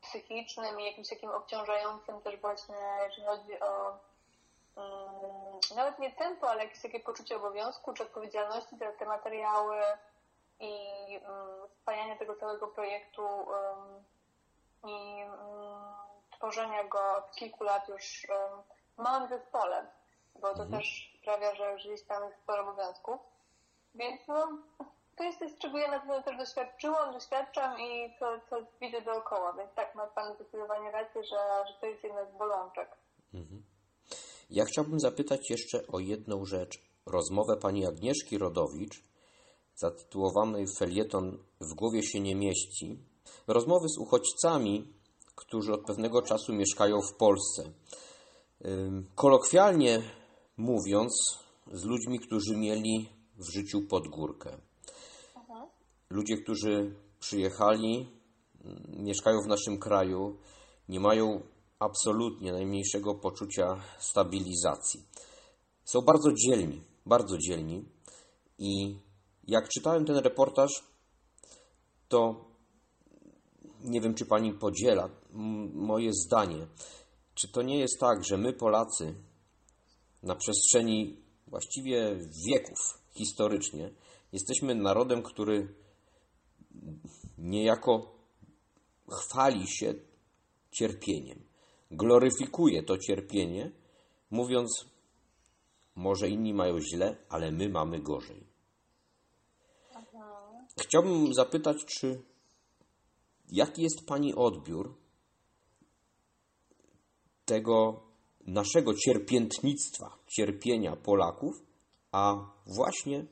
psychicznym 0.00 0.80
i 0.80 0.84
jakimś 0.84 1.08
takim 1.08 1.30
obciążającym 1.30 2.20
też 2.20 2.40
właśnie, 2.40 2.76
jeżeli 3.04 3.26
chodzi 3.26 3.60
o 3.60 3.98
um, 4.76 5.60
nawet 5.76 5.98
nie 5.98 6.12
tempo, 6.12 6.50
ale 6.50 6.64
jakieś 6.64 6.82
takie 6.82 7.00
poczucie 7.00 7.36
obowiązku 7.36 7.92
czy 7.92 8.02
odpowiedzialności 8.02 8.76
za 8.76 8.92
te 8.92 9.06
materiały 9.06 9.76
tego 12.24 12.36
całego 12.40 12.66
projektu 12.68 13.22
i 14.86 15.24
tworzenia 16.36 16.84
go 16.84 17.16
od 17.16 17.36
kilku 17.36 17.64
lat 17.64 17.88
już 17.88 18.26
w 18.96 19.02
małym 19.02 19.28
zespole, 19.28 19.86
bo 20.34 20.54
to 20.54 20.62
mhm. 20.62 20.70
też 20.70 21.14
sprawia, 21.20 21.54
że 21.54 21.76
gdzieś 21.76 22.02
tam 22.02 22.24
jest 22.24 22.36
sporo 22.42 22.62
obowiązków. 22.62 23.20
Więc 23.94 24.20
no, 24.28 24.48
to 25.16 25.24
jest 25.24 25.38
coś, 25.38 25.58
czego 25.58 25.78
ja 25.78 25.90
na 25.90 25.98
pewno 25.98 26.22
też 26.22 26.36
doświadczyłam, 26.36 27.12
doświadczam 27.12 27.80
i 27.80 28.14
co, 28.18 28.40
co 28.50 28.56
widzę 28.80 29.00
dookoła, 29.00 29.52
więc 29.52 29.74
tak, 29.74 29.94
ma 29.94 30.06
Pan 30.06 30.34
zdecydowanie 30.34 30.90
rację, 30.90 31.24
że, 31.24 31.64
że 31.68 31.74
to 31.80 31.86
jest 31.86 32.04
jedna 32.04 32.24
z 32.24 32.38
bolączek. 32.38 32.88
Mhm. 33.34 33.62
Ja 34.50 34.64
chciałbym 34.64 35.00
zapytać 35.00 35.50
jeszcze 35.50 35.86
o 35.92 35.98
jedną 35.98 36.44
rzecz. 36.44 36.78
Rozmowę 37.06 37.56
Pani 37.56 37.86
Agnieszki 37.86 38.38
Rodowicz, 38.38 39.13
zatytułowanej 39.76 40.66
Felieton 40.78 41.38
W 41.60 41.74
głowie 41.74 42.02
się 42.02 42.20
nie 42.20 42.34
mieści. 42.34 42.98
Rozmowy 43.46 43.88
z 43.88 43.98
uchodźcami, 43.98 44.94
którzy 45.34 45.72
od 45.72 45.86
pewnego 45.86 46.22
czasu 46.22 46.52
mieszkają 46.52 47.00
w 47.02 47.16
Polsce. 47.16 47.72
Kolokwialnie 49.14 50.02
mówiąc, 50.56 51.38
z 51.72 51.84
ludźmi, 51.84 52.20
którzy 52.20 52.56
mieli 52.56 53.08
w 53.38 53.52
życiu 53.52 53.80
podgórkę 53.80 54.58
ludzie, 56.14 56.36
którzy 56.36 56.94
przyjechali, 57.20 58.08
mieszkają 58.88 59.42
w 59.42 59.46
naszym 59.46 59.78
kraju, 59.78 60.36
nie 60.88 61.00
mają 61.00 61.40
absolutnie 61.78 62.52
najmniejszego 62.52 63.14
poczucia 63.14 63.80
stabilizacji. 63.98 65.06
Są 65.84 66.00
bardzo 66.00 66.32
dzielni, 66.32 66.84
bardzo 67.06 67.38
dzielni 67.38 67.84
i 68.58 68.98
jak 69.48 69.68
czytałem 69.68 70.04
ten 70.04 70.16
reportaż, 70.16 70.70
to 72.08 72.44
nie 73.84 74.00
wiem, 74.00 74.14
czy 74.14 74.26
pani 74.26 74.52
podziela 74.52 75.10
moje 75.74 76.10
zdanie. 76.12 76.66
Czy 77.34 77.48
to 77.48 77.62
nie 77.62 77.78
jest 77.78 78.00
tak, 78.00 78.24
że 78.24 78.38
my, 78.38 78.52
Polacy, 78.52 79.14
na 80.22 80.36
przestrzeni 80.36 81.16
właściwie 81.46 82.16
wieków 82.48 82.78
historycznie, 83.18 83.90
jesteśmy 84.32 84.74
narodem, 84.74 85.22
który 85.22 85.74
niejako 87.38 88.14
chwali 89.10 89.68
się 89.68 89.94
cierpieniem. 90.70 91.44
Gloryfikuje 91.90 92.82
to 92.82 92.98
cierpienie, 92.98 93.72
mówiąc, 94.30 94.84
może 95.94 96.28
inni 96.28 96.54
mają 96.54 96.80
źle, 96.80 97.16
ale 97.28 97.52
my 97.52 97.68
mamy 97.68 98.00
gorzej. 98.00 98.53
Chciałbym 100.80 101.34
zapytać, 101.34 101.84
czy 101.84 102.22
jaki 103.52 103.82
jest 103.82 104.06
Pani 104.06 104.34
odbiór 104.34 104.94
tego 107.44 108.00
naszego 108.46 108.94
cierpiętnictwa, 108.94 110.18
cierpienia 110.26 110.96
Polaków, 110.96 111.54
a 112.12 112.34
właśnie 112.66 113.24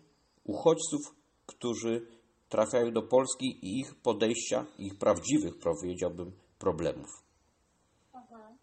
uchodźców, 0.45 1.01
którzy 1.47 2.07
trafiają 2.49 2.93
do 2.93 3.03
Polski 3.03 3.59
i 3.63 3.81
ich 3.81 3.95
podejścia, 4.03 4.65
ich 4.79 4.99
prawdziwych, 4.99 5.55
powiedziałbym, 5.59 6.33
problemów? 6.59 7.11
Mhm. 8.15 8.59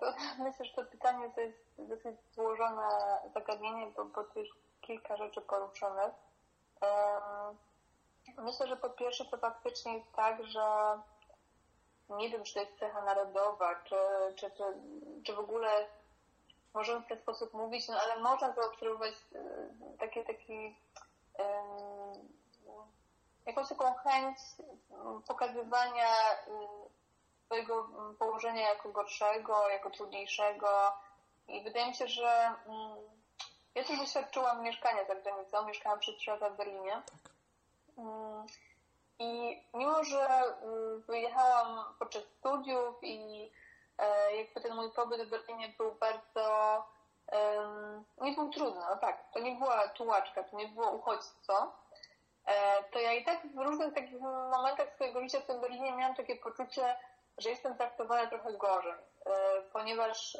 To 0.00 0.06
myślę, 0.44 0.64
że 0.64 0.72
to 0.76 0.90
pytanie 0.90 1.30
to 1.34 1.40
jest 1.40 1.58
dosyć 1.78 2.16
złożone 2.34 2.88
zagadnienie, 3.34 3.92
bo, 3.96 4.04
bo 4.04 4.24
tu 4.24 4.38
jest 4.38 4.52
kilka 4.80 5.16
rzeczy 5.16 5.40
poruszonych. 5.40 6.12
Um, 6.82 7.56
myślę, 8.44 8.66
że 8.66 8.76
po 8.76 8.90
pierwsze 8.90 9.24
to 9.24 9.36
faktycznie 9.36 9.94
jest 9.94 10.12
tak, 10.12 10.44
że 10.44 10.62
nie 12.10 12.30
wiem, 12.30 12.44
czy 12.44 12.54
to 12.54 12.60
jest 12.60 12.78
cecha 12.78 13.02
narodowa, 13.02 13.74
czy, 13.84 13.96
czy, 14.36 14.50
czy, 14.50 14.62
czy 15.24 15.34
w 15.34 15.38
ogóle 15.38 15.86
możemy 16.74 17.00
w 17.00 17.08
ten 17.08 17.18
sposób 17.18 17.54
mówić, 17.54 17.88
no 17.88 18.00
ale 18.00 18.20
można 18.20 18.52
zaobserwować 18.52 19.14
e, 19.34 19.38
takie, 19.98 20.24
taki 20.24 20.76
jakąś 23.46 23.68
taką 23.68 23.94
chęć 23.94 24.38
pokazywania 25.26 26.14
swojego 27.44 27.88
położenia 28.18 28.68
jako 28.68 28.92
gorszego, 28.92 29.68
jako 29.68 29.90
trudniejszego. 29.90 30.92
I 31.48 31.62
wydaje 31.64 31.86
mi 31.86 31.94
się, 31.94 32.08
że 32.08 32.54
ja 33.74 33.84
też 33.84 33.98
doświadczyłam 33.98 34.62
mieszkania 34.62 35.04
za 35.04 35.14
granicą, 35.14 35.66
mieszkałam 35.66 35.98
przez 35.98 36.16
3 36.16 36.30
lata 36.30 36.50
w 36.50 36.56
Berlinie. 36.56 37.02
I 39.18 39.62
mimo, 39.74 40.04
że 40.04 40.28
wyjechałam 41.06 41.84
podczas 41.98 42.22
studiów 42.22 42.94
i 43.02 43.50
e, 43.98 44.36
jakby 44.36 44.60
ten 44.60 44.74
mój 44.74 44.90
pobyt 44.90 45.22
w 45.22 45.30
Berlinie 45.30 45.68
był 45.78 45.92
bardzo 45.94 46.84
nie 48.20 48.32
był 48.32 48.50
trudny, 48.50 48.80
no 48.90 48.96
tak, 48.96 49.24
to 49.32 49.40
nie 49.40 49.54
była 49.54 49.88
tułaczka, 49.88 50.44
to 50.44 50.56
nie 50.56 50.68
było 50.68 50.90
uchodźstwo, 50.90 51.72
e, 52.46 52.82
to 52.82 52.98
ja 52.98 53.12
i 53.12 53.24
tak 53.24 53.46
w 53.54 53.58
różnych 53.58 53.94
takich 53.94 54.20
momentach 54.20 54.94
swojego 54.94 55.20
życia 55.20 55.40
w 55.40 55.46
tym 55.46 55.60
Berlinie 55.60 55.92
miałam 55.92 56.14
takie 56.14 56.36
poczucie, 56.36 56.96
że 57.38 57.50
jestem 57.50 57.76
traktowana 57.76 58.26
trochę 58.26 58.52
gorzej, 58.52 58.92
e, 58.92 59.62
ponieważ 59.72 60.38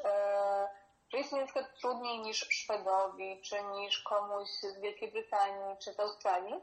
że 1.13 1.19
jest 1.19 1.33
mi 1.33 1.39
na 1.39 1.45
przykład 1.45 1.75
trudniej 1.81 2.19
niż 2.19 2.49
Szwedowi, 2.51 3.41
czy 3.43 3.63
niż 3.63 4.03
komuś 4.03 4.49
z 4.49 4.81
Wielkiej 4.81 5.13
Brytanii, 5.13 5.77
czy 5.85 5.93
z 5.93 6.01
Australii. 6.01 6.55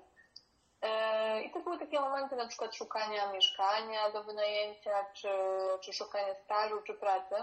E, 0.82 1.42
I 1.42 1.52
to 1.52 1.60
były 1.60 1.80
takie 1.80 2.00
momenty 2.00 2.36
na 2.36 2.48
przykład 2.48 2.76
szukania 2.76 3.32
mieszkania 3.32 4.10
do 4.10 4.24
wynajęcia, 4.24 5.06
czy, 5.14 5.30
czy 5.82 5.94
szukania 5.94 6.36
stażu, 6.36 6.82
czy 6.82 6.94
pracy. 6.94 7.36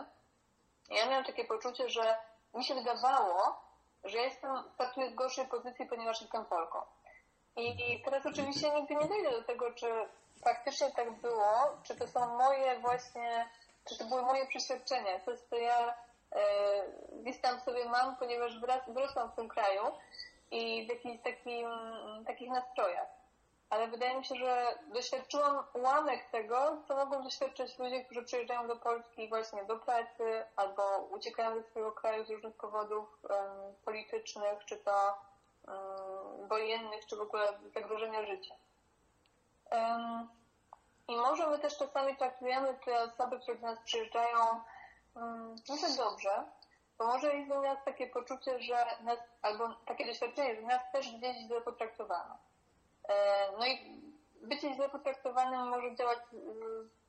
Ja 0.90 1.06
miałam 1.06 1.24
takie 1.24 1.44
poczucie, 1.44 1.88
że 1.88 2.16
mi 2.54 2.64
się 2.64 2.74
wydawało, 2.74 3.60
że 4.04 4.18
ja 4.18 4.24
jestem, 4.24 4.50
w 5.10 5.14
gorszej 5.14 5.46
pozycji, 5.46 5.86
ponieważ 5.86 6.20
jestem 6.20 6.44
Polką. 6.44 6.78
I, 7.56 8.02
teraz 8.04 8.26
oczywiście 8.26 8.70
nigdy 8.70 8.94
nie 8.94 9.08
dojdę 9.08 9.30
do 9.30 9.42
tego, 9.42 9.72
czy 9.72 9.86
faktycznie 10.44 10.90
tak 10.90 11.20
było, 11.20 11.78
czy 11.82 11.96
to 11.96 12.06
są 12.06 12.36
moje 12.38 12.78
właśnie, 12.78 13.48
czy 13.88 13.98
to 13.98 14.04
były 14.04 14.22
moje 14.22 14.46
przeświadczenia, 14.46 15.20
coś, 15.20 15.38
co 15.38 15.56
ja 15.56 15.88
e, 15.88 16.05
gdzieś 17.12 17.40
tam 17.40 17.60
sobie 17.60 17.84
mam, 17.84 18.16
ponieważ 18.16 18.60
wyrosłam 18.88 19.30
w 19.30 19.34
tym 19.34 19.48
kraju 19.48 19.82
i 20.50 20.86
w 20.86 20.88
jakichś 20.88 21.22
takim, 21.24 21.68
takich 22.26 22.50
nastrojach. 22.50 23.08
Ale 23.70 23.88
wydaje 23.88 24.18
mi 24.18 24.24
się, 24.24 24.34
że 24.34 24.78
doświadczyłam 24.94 25.64
ułamek 25.74 26.30
tego, 26.30 26.76
co 26.88 26.96
mogą 26.96 27.22
doświadczyć 27.22 27.78
ludzie, 27.78 28.04
którzy 28.04 28.22
przyjeżdżają 28.22 28.68
do 28.68 28.76
Polski 28.76 29.28
właśnie 29.28 29.64
do 29.64 29.76
pracy 29.76 30.44
albo 30.56 30.98
uciekają 30.98 31.54
ze 31.54 31.62
swojego 31.62 31.92
kraju 31.92 32.24
z 32.24 32.30
różnych 32.30 32.56
powodów 32.56 33.18
um, 33.22 33.38
politycznych, 33.84 34.64
czy 34.66 34.76
to 34.76 35.18
um, 35.68 36.48
wojennych, 36.48 37.06
czy 37.06 37.16
w 37.16 37.20
ogóle 37.20 37.48
zagrożenia 37.74 38.26
życia. 38.26 38.54
Um, 39.70 40.28
I 41.08 41.16
może 41.16 41.50
my 41.50 41.58
też 41.58 41.78
czasami 41.78 42.16
traktujemy 42.16 42.74
te 42.84 43.02
osoby, 43.02 43.40
które 43.40 43.58
do 43.58 43.66
nas 43.66 43.78
przyjeżdżają 43.84 44.60
um, 45.16 45.56
trochę 45.66 45.96
dobrze, 45.96 46.44
bo 46.98 47.06
może 47.06 47.34
jest 47.34 47.50
u 47.50 47.62
nas 47.62 47.78
takie 47.84 48.06
poczucie, 48.06 48.60
że 48.60 48.86
nas, 49.00 49.18
albo 49.42 49.68
takie 49.86 50.06
doświadczenie, 50.06 50.56
że 50.56 50.62
nas 50.62 50.82
też 50.92 51.12
gdzieś 51.12 51.36
źle 51.36 51.60
potraktowano. 51.60 52.38
No 53.58 53.66
i 53.66 54.02
bycie 54.42 54.74
źle 54.74 54.88
potraktowanym 54.88 55.68
może 55.68 55.94
działać 55.94 56.18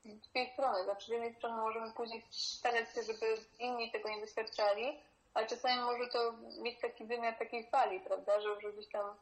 z 0.04 0.28
dwie 0.28 0.52
strony. 0.52 0.84
Znaczy, 0.84 1.06
z 1.06 1.08
jednej 1.08 1.34
strony 1.34 1.62
możemy 1.62 1.92
później 1.92 2.22
starać 2.30 2.94
się, 2.94 3.02
żeby 3.02 3.26
inni 3.58 3.92
tego 3.92 4.08
nie 4.08 4.20
doświadczali, 4.20 5.02
ale 5.34 5.46
czasami 5.46 5.82
może 5.82 6.06
to 6.06 6.32
mieć 6.62 6.80
taki 6.80 7.04
wymiar 7.04 7.38
takiej 7.38 7.70
fali, 7.70 8.00
prawda, 8.00 8.40
że, 8.40 8.60
że 8.60 8.72
gdzieś 8.72 8.88
tam 8.88 9.14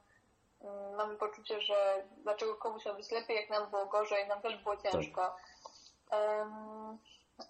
mamy 0.97 1.17
poczucie, 1.17 1.61
że 1.61 2.05
dlaczego 2.19 2.55
komuś 2.55 2.87
ma 2.87 2.93
być 2.93 3.11
lepiej, 3.11 3.37
jak 3.37 3.51
nam 3.51 3.71
było 3.71 3.87
gorzej, 3.87 4.29
nam 4.29 4.43
też 4.43 4.57
było 4.57 4.77
ciężko. 4.77 5.37
Um, 6.13 6.99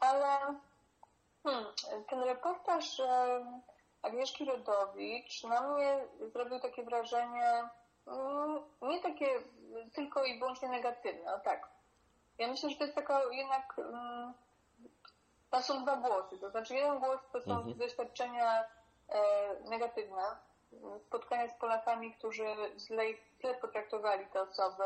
ale 0.01 0.39
hmm, 1.47 1.67
ten 2.09 2.23
reportaż 2.23 2.99
um, 2.99 3.63
Agnieszki 4.03 4.45
Rodowicz 4.45 5.45
na 5.45 5.61
mnie 5.61 6.05
zrobił 6.33 6.61
takie 6.61 6.85
wrażenie, 6.85 7.69
Mm, 8.07 8.63
nie 8.83 9.03
takie 9.03 9.43
tylko 9.95 10.25
i 10.25 10.39
wyłącznie 10.39 10.69
negatywne, 10.69 11.35
o 11.35 11.41
tak. 11.41 11.69
Ja 12.39 12.49
myślę, 12.49 12.71
że 12.71 12.77
to 12.77 12.85
jest 12.85 12.97
taka 12.97 13.21
jednak, 13.33 13.79
um, 13.79 14.35
to 15.51 15.63
są 15.63 15.83
dwa 15.83 15.97
głosy, 15.97 16.39
to 16.39 16.51
znaczy 16.51 16.75
jeden 16.75 16.99
głos 16.99 17.21
to 17.33 17.41
są 17.41 17.57
mhm. 17.57 17.79
doświadczenia 17.79 18.65
e, 19.09 19.21
negatywne, 19.65 20.23
spotkania 21.07 21.49
z 21.49 21.59
Polakami, 21.59 22.15
którzy 22.15 22.45
źle, 22.79 23.05
źle 23.41 23.55
potraktowali 23.55 24.27
te 24.27 24.43
osoby, 24.43 24.85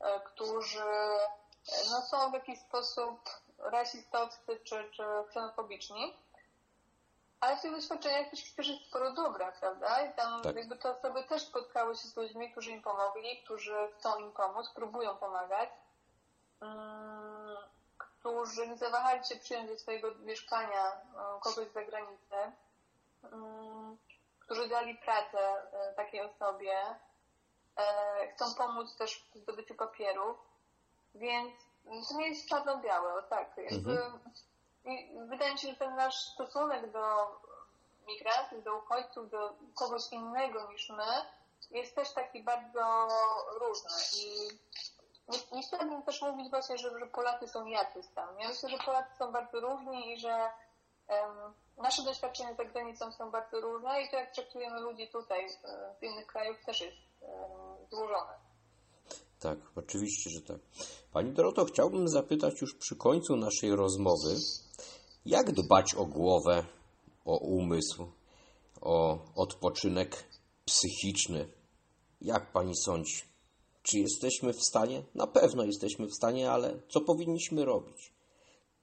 e, 0.00 0.20
którzy 0.20 0.82
e, 0.82 1.90
no, 1.90 2.02
są 2.02 2.30
w 2.30 2.34
jakiś 2.34 2.58
sposób 2.58 3.20
rasistowscy 3.58 4.60
czy, 4.64 4.90
czy 4.90 5.04
ksenofobiczni 5.28 6.14
ale 7.40 7.56
w 7.56 7.60
tych 7.60 7.72
doświadczeniach 7.72 8.30
też, 8.30 8.52
też 8.52 8.68
jest 8.68 8.84
sporo 8.84 9.12
dobra, 9.12 9.52
prawda? 9.52 10.06
I 10.06 10.14
tam 10.14 10.42
tak. 10.42 10.56
jakby 10.56 10.76
te 10.76 10.90
osoby 10.90 11.24
też 11.24 11.42
spotkały 11.42 11.96
się 11.96 12.08
z 12.08 12.16
ludźmi, 12.16 12.52
którzy 12.52 12.70
im 12.70 12.82
pomogli, 12.82 13.42
którzy 13.44 13.74
chcą 13.98 14.18
im 14.18 14.32
pomóc, 14.32 14.70
próbują 14.74 15.16
pomagać, 15.16 15.70
um, 16.60 17.56
którzy 17.98 18.68
nie 18.68 18.76
zawahali 18.76 19.24
się 19.24 19.36
przyjąć 19.36 19.70
do 19.70 19.78
swojego 19.78 20.14
mieszkania 20.14 20.84
um, 20.84 21.40
kogoś 21.40 21.68
z 21.68 21.72
zagranicy, 21.72 22.36
um, 23.32 23.98
którzy 24.40 24.68
dali 24.68 24.94
pracę 24.94 25.38
um, 25.38 25.94
takiej 25.94 26.20
osobie, 26.20 26.78
um, 27.76 28.30
chcą 28.34 28.54
pomóc 28.54 28.96
też 28.96 29.28
w 29.34 29.38
zdobyciu 29.38 29.74
papierów, 29.74 30.36
więc 31.14 31.54
to 32.08 32.14
nie 32.14 32.28
jest 32.28 32.48
czarno-białe, 32.48 33.14
o 33.14 33.22
tak, 33.22 33.56
jakby 33.56 33.90
mhm 33.90 34.20
i 34.86 35.08
wydaje 35.28 35.52
mi 35.52 35.58
się, 35.58 35.68
że 35.68 35.76
ten 35.76 35.96
nasz 35.96 36.14
stosunek 36.14 36.92
do 36.92 37.26
migrantów, 38.08 38.64
do 38.64 38.76
uchodźców, 38.76 39.30
do 39.30 39.54
kogoś 39.74 40.12
innego 40.12 40.72
niż 40.72 40.90
my, 40.90 41.04
jest 41.70 41.94
też 41.94 42.12
taki 42.12 42.42
bardzo 42.42 43.08
różny. 43.60 43.90
I 44.16 44.48
nie, 45.28 45.38
nie 45.52 45.62
chciałabym 45.62 46.02
też 46.02 46.22
mówić 46.22 46.50
właśnie, 46.50 46.78
że, 46.78 46.98
że 46.98 47.06
Polacy 47.06 47.48
są 47.48 47.66
jacyś 47.66 48.06
tam. 48.14 48.40
Ja 48.40 48.48
myślę, 48.48 48.68
że 48.68 48.78
Polacy 48.78 49.16
są 49.18 49.32
bardzo 49.32 49.60
różni 49.60 50.12
i 50.12 50.20
że 50.20 50.50
um, 51.08 51.54
nasze 51.76 52.02
doświadczenia 52.02 52.54
za 52.54 52.64
granicą 52.64 53.12
są 53.12 53.30
bardzo 53.30 53.60
różne 53.60 54.02
i 54.02 54.10
to 54.10 54.16
jak 54.16 54.30
traktujemy 54.30 54.80
ludzi 54.80 55.08
tutaj, 55.08 55.46
w 56.00 56.02
innych 56.02 56.26
krajach 56.26 56.64
też 56.64 56.80
jest 56.80 56.96
um, 57.20 57.86
złożone. 57.90 58.45
Tak, 59.46 59.58
oczywiście, 59.76 60.30
że 60.30 60.40
tak. 60.40 60.60
Pani 61.12 61.32
Doroto, 61.32 61.64
chciałbym 61.64 62.08
zapytać 62.08 62.60
już 62.60 62.74
przy 62.74 62.96
końcu 62.96 63.36
naszej 63.36 63.76
rozmowy, 63.76 64.36
jak 65.26 65.52
dbać 65.52 65.94
o 65.94 66.04
głowę, 66.06 66.64
o 67.24 67.38
umysł, 67.38 68.06
o 68.80 69.18
odpoczynek 69.36 70.28
psychiczny? 70.64 71.48
Jak 72.20 72.52
pani 72.52 72.76
sądzi? 72.76 73.22
Czy 73.82 73.98
jesteśmy 73.98 74.52
w 74.52 74.62
stanie? 74.62 75.02
Na 75.14 75.26
pewno 75.26 75.64
jesteśmy 75.64 76.06
w 76.06 76.14
stanie, 76.14 76.50
ale 76.50 76.80
co 76.88 77.00
powinniśmy 77.00 77.64
robić? 77.64 78.12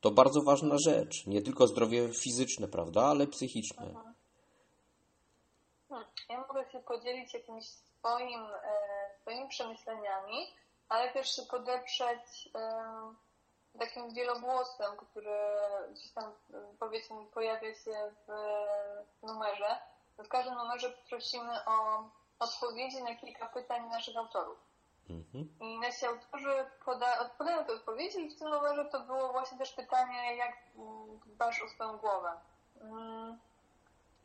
To 0.01 0.11
bardzo 0.11 0.41
ważna 0.41 0.75
rzecz. 0.77 1.27
Nie 1.27 1.41
tylko 1.41 1.67
zdrowie 1.67 2.09
fizyczne, 2.23 2.67
prawda, 2.67 3.01
ale 3.01 3.27
psychiczne. 3.27 3.85
Mhm. 3.85 4.15
Hmm. 5.89 6.07
Ja 6.29 6.45
mogę 6.47 6.71
się 6.71 6.79
podzielić 6.79 7.33
jakimiś 7.33 7.65
swoim, 8.03 8.41
e, 8.41 9.09
swoimi 9.21 9.47
przemyśleniami, 9.49 10.55
ale 10.89 11.11
też 11.11 11.35
się 11.35 11.41
podeprzeć 11.41 12.49
e, 12.55 13.79
takim 13.79 14.13
wielogłosem, 14.13 14.97
który 14.97 15.37
gdzieś 15.91 16.11
tam 16.11 16.33
powiedzmy 16.79 17.25
pojawia 17.25 17.73
się 17.73 18.11
w 18.27 19.27
numerze. 19.27 19.77
W 20.17 20.27
każdym 20.27 20.55
numerze 20.55 20.93
prosimy 21.09 21.65
o 21.65 22.03
odpowiedzi 22.39 23.03
na 23.03 23.15
kilka 23.15 23.45
pytań 23.45 23.89
naszych 23.89 24.17
autorów. 24.17 24.57
Mhm. 25.09 25.49
I 25.59 25.79
nasi 25.79 26.05
autorzy 26.05 26.65
poda, 26.85 27.19
odpowiadają 27.19 27.65
te 27.65 27.73
odpowiedzi 27.73 28.19
i 28.19 28.29
w 28.29 28.39
tym 28.39 28.49
numerze 28.49 28.85
to 28.85 28.99
było 28.99 29.31
właśnie 29.31 29.57
też 29.57 29.73
pytanie, 29.73 30.35
jak 30.35 30.55
dbasz 31.25 31.61
o 31.61 31.69
swoją 31.69 31.97
głowę. 31.97 32.31
Mm. 32.81 33.39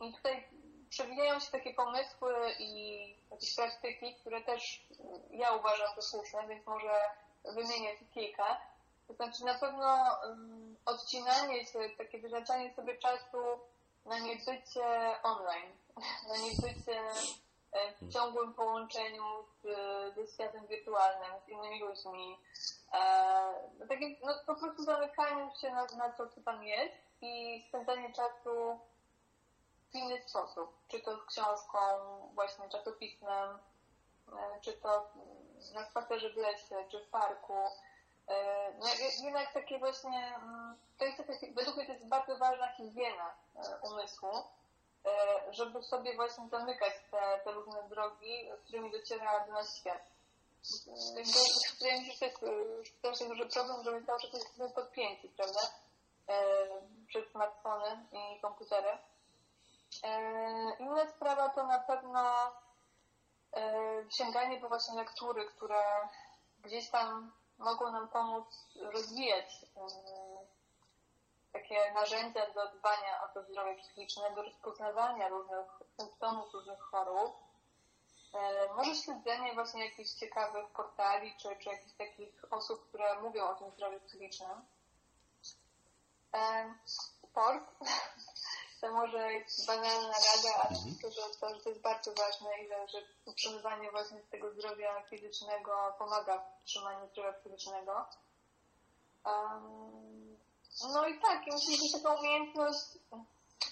I 0.00 0.14
tutaj 0.14 0.48
przewijają 0.90 1.40
się 1.40 1.50
takie 1.50 1.74
pomysły 1.74 2.34
i 2.58 3.02
jakieś 3.30 3.56
praktyki, 3.56 4.14
które 4.14 4.40
też 4.40 4.86
ja 5.30 5.52
uważam 5.52 5.88
za 5.96 6.02
słuszne, 6.02 6.48
więc 6.48 6.66
może 6.66 7.00
wymienię 7.44 7.90
kilka. 8.14 8.60
To 9.08 9.14
znaczy 9.14 9.44
na 9.44 9.54
pewno 9.54 10.18
um, 10.28 10.76
odcinanie 10.86 11.66
się, 11.66 11.78
takie 11.98 12.18
wyznaczanie 12.18 12.74
sobie 12.74 12.98
czasu 12.98 13.38
na 14.04 14.18
niebycie 14.18 15.16
online, 15.22 15.72
na 16.28 16.36
niebycie 16.36 17.00
e, 17.72 17.92
w 18.00 18.12
ciągłym 18.12 18.54
połączeniu 18.54 19.24
z, 19.62 19.64
ze 20.14 20.26
światem 20.26 20.66
wirtualnym, 20.66 21.30
z 21.46 21.48
innymi 21.48 21.80
ludźmi. 21.80 22.38
E, 22.92 23.00
no, 23.78 23.86
takie, 23.86 24.16
no, 24.24 24.34
po 24.46 24.54
prostu 24.54 24.82
zamykanie 24.82 25.50
się 25.60 25.70
na, 25.70 25.86
na 25.96 26.12
to, 26.12 26.26
co 26.26 26.40
tam 26.40 26.64
jest 26.64 27.08
i 27.20 27.64
spędzanie 27.68 28.12
czasu 28.12 28.78
w 29.92 29.94
inny 29.94 30.22
sposób. 30.22 30.72
Czy 30.88 31.00
to 31.00 31.16
z 31.16 31.24
książką, 31.24 31.78
właśnie 32.34 32.68
czasopismem, 32.68 33.58
e, 34.32 34.60
czy 34.60 34.72
to 34.72 35.06
na 35.74 35.84
spacerze 35.84 36.30
w 36.30 36.36
lesie, 36.36 36.84
czy 36.90 37.04
w 37.04 37.08
parku. 37.08 37.54
E, 38.28 38.72
no, 38.78 38.86
jednak 39.24 39.52
takie 39.52 39.78
właśnie, 39.78 40.36
mm, 40.36 40.76
to 40.98 41.04
jest 41.04 41.18
takie, 41.18 41.52
według 41.52 41.76
mnie 41.76 41.86
to 41.86 41.92
jest 41.92 42.08
bardzo 42.08 42.36
ważna 42.36 42.72
higiena 42.72 43.34
e, 43.56 43.78
umysłu, 43.90 44.30
żeby 45.50 45.82
sobie 45.82 46.16
właśnie 46.16 46.48
zamykać 46.48 46.92
te, 47.10 47.40
te 47.44 47.52
różne 47.52 47.88
drogi, 47.88 48.50
którymi 48.64 48.90
dociera 48.90 49.46
do 49.46 49.52
nas 49.52 49.76
świat. 49.76 50.02
Wydaje 51.78 52.00
mi 52.00 52.06
się, 52.06 52.26
że 52.26 52.90
to 53.02 53.08
jest 53.08 53.28
duży 53.28 53.46
problem, 53.46 53.84
że 53.84 53.90
my 53.90 54.06
cały 54.06 54.20
czas 54.20 54.32
jesteśmy 54.32 54.70
podpięci, 54.70 55.28
prawda? 55.28 55.60
Przez 57.08 57.30
smartfony 57.30 58.06
i 58.12 58.40
komputery. 58.40 58.98
Inna 60.78 61.08
sprawa 61.08 61.48
to 61.48 61.66
na 61.66 61.78
pewno 61.78 62.52
sięganie 64.10 64.60
po 64.60 64.68
właśnie 64.68 64.94
lektury, 64.94 65.46
które 65.46 66.08
gdzieś 66.58 66.90
tam 66.90 67.32
mogą 67.58 67.92
nam 67.92 68.08
pomóc 68.08 68.46
rozwijać 68.80 69.66
takie 71.52 71.92
narzędzia 71.92 72.46
do 72.46 72.68
dbania 72.68 73.22
o 73.24 73.28
to 73.28 73.42
zdrowie 73.42 73.76
psychiczne, 73.76 74.34
do 74.34 74.42
rozpoznawania 74.42 75.28
różnych 75.28 75.66
symptomów, 75.96 76.54
różnych 76.54 76.80
chorób. 76.80 77.36
E, 78.34 78.74
może 78.74 78.94
śledzenie 78.94 79.54
właśnie 79.54 79.84
jakichś 79.84 80.10
ciekawych 80.10 80.70
portali, 80.70 81.34
czy, 81.36 81.56
czy 81.56 81.68
jakichś 81.68 81.92
takich 81.92 82.52
osób, 82.52 82.88
które 82.88 83.20
mówią 83.20 83.48
o 83.48 83.54
tym 83.54 83.70
zdrowiu 83.70 84.00
psychicznym. 84.00 84.66
E, 86.34 86.74
sport. 86.84 87.64
To 88.80 88.92
może 88.92 89.32
jest 89.32 89.66
banalna 89.66 90.08
rada, 90.08 90.62
ale 90.62 90.78
myślę, 90.86 91.10
że 91.12 91.22
to, 91.40 91.54
że 91.54 91.60
to 91.60 91.68
jest 91.68 91.80
bardzo 91.80 92.14
ważne 92.14 92.50
i 92.62 92.68
że, 92.68 92.98
utrzymywanie 93.26 93.90
właśnie 93.90 94.20
tego 94.30 94.50
zdrowia 94.50 95.02
fizycznego 95.10 95.94
pomaga 95.98 96.38
w 96.38 96.62
utrzymaniu 96.62 97.08
zdrowia 97.08 97.32
psychicznego. 97.32 98.06
Um, 99.24 100.38
no 100.92 101.08
i 101.08 101.20
tak, 101.20 101.46
i 101.46 101.52
myślę, 101.52 101.76
że 101.76 101.98
taką 101.98 102.18
umiejętność, 102.18 102.98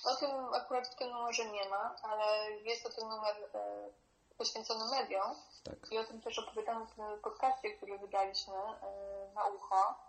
o 0.04 0.16
tym 0.16 0.54
akurat 0.54 0.88
w 0.88 0.94
tym 0.94 1.10
numerze 1.10 1.44
nie 1.44 1.68
ma, 1.68 1.96
ale 2.02 2.50
jest 2.50 2.82
to 2.82 2.90
ten 2.90 3.08
numer 3.08 3.36
e, 3.54 3.90
poświęcony 4.38 4.84
mediom 4.90 5.34
Tak. 5.64 5.92
i 5.92 5.98
o 5.98 6.04
tym 6.04 6.22
też 6.22 6.38
opowiadamy 6.38 6.86
w 6.86 6.94
tym 6.94 7.04
podcaście, 7.22 7.70
który 7.70 7.98
wydaliśmy 7.98 8.54
e, 8.54 9.32
na 9.34 9.44
ucho. 9.44 10.05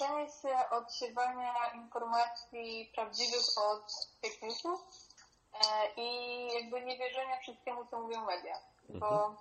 Nauczenie 0.00 0.28
się 0.32 0.70
odsiewania 0.70 1.54
informacji 1.74 2.90
prawdziwych 2.94 3.42
od 3.56 3.92
newsów 4.42 4.80
e, 5.54 5.94
i 5.96 6.46
jakby 6.54 6.80
nie 6.80 6.98
wierzenia 6.98 7.40
wszystkiemu, 7.40 7.86
co 7.86 8.00
mówią 8.00 8.24
media. 8.24 8.58
Bo 8.88 9.36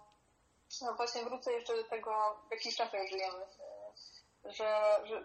no 0.81 0.93
właśnie 0.93 1.23
wrócę 1.23 1.53
jeszcze 1.53 1.75
do 1.75 1.83
tego, 1.83 2.39
w 2.47 2.51
jakich 2.51 2.75
czasach 2.75 3.07
żyjemy. 3.09 3.45
e, 4.45 4.51
Że, 4.53 4.99
że 5.03 5.23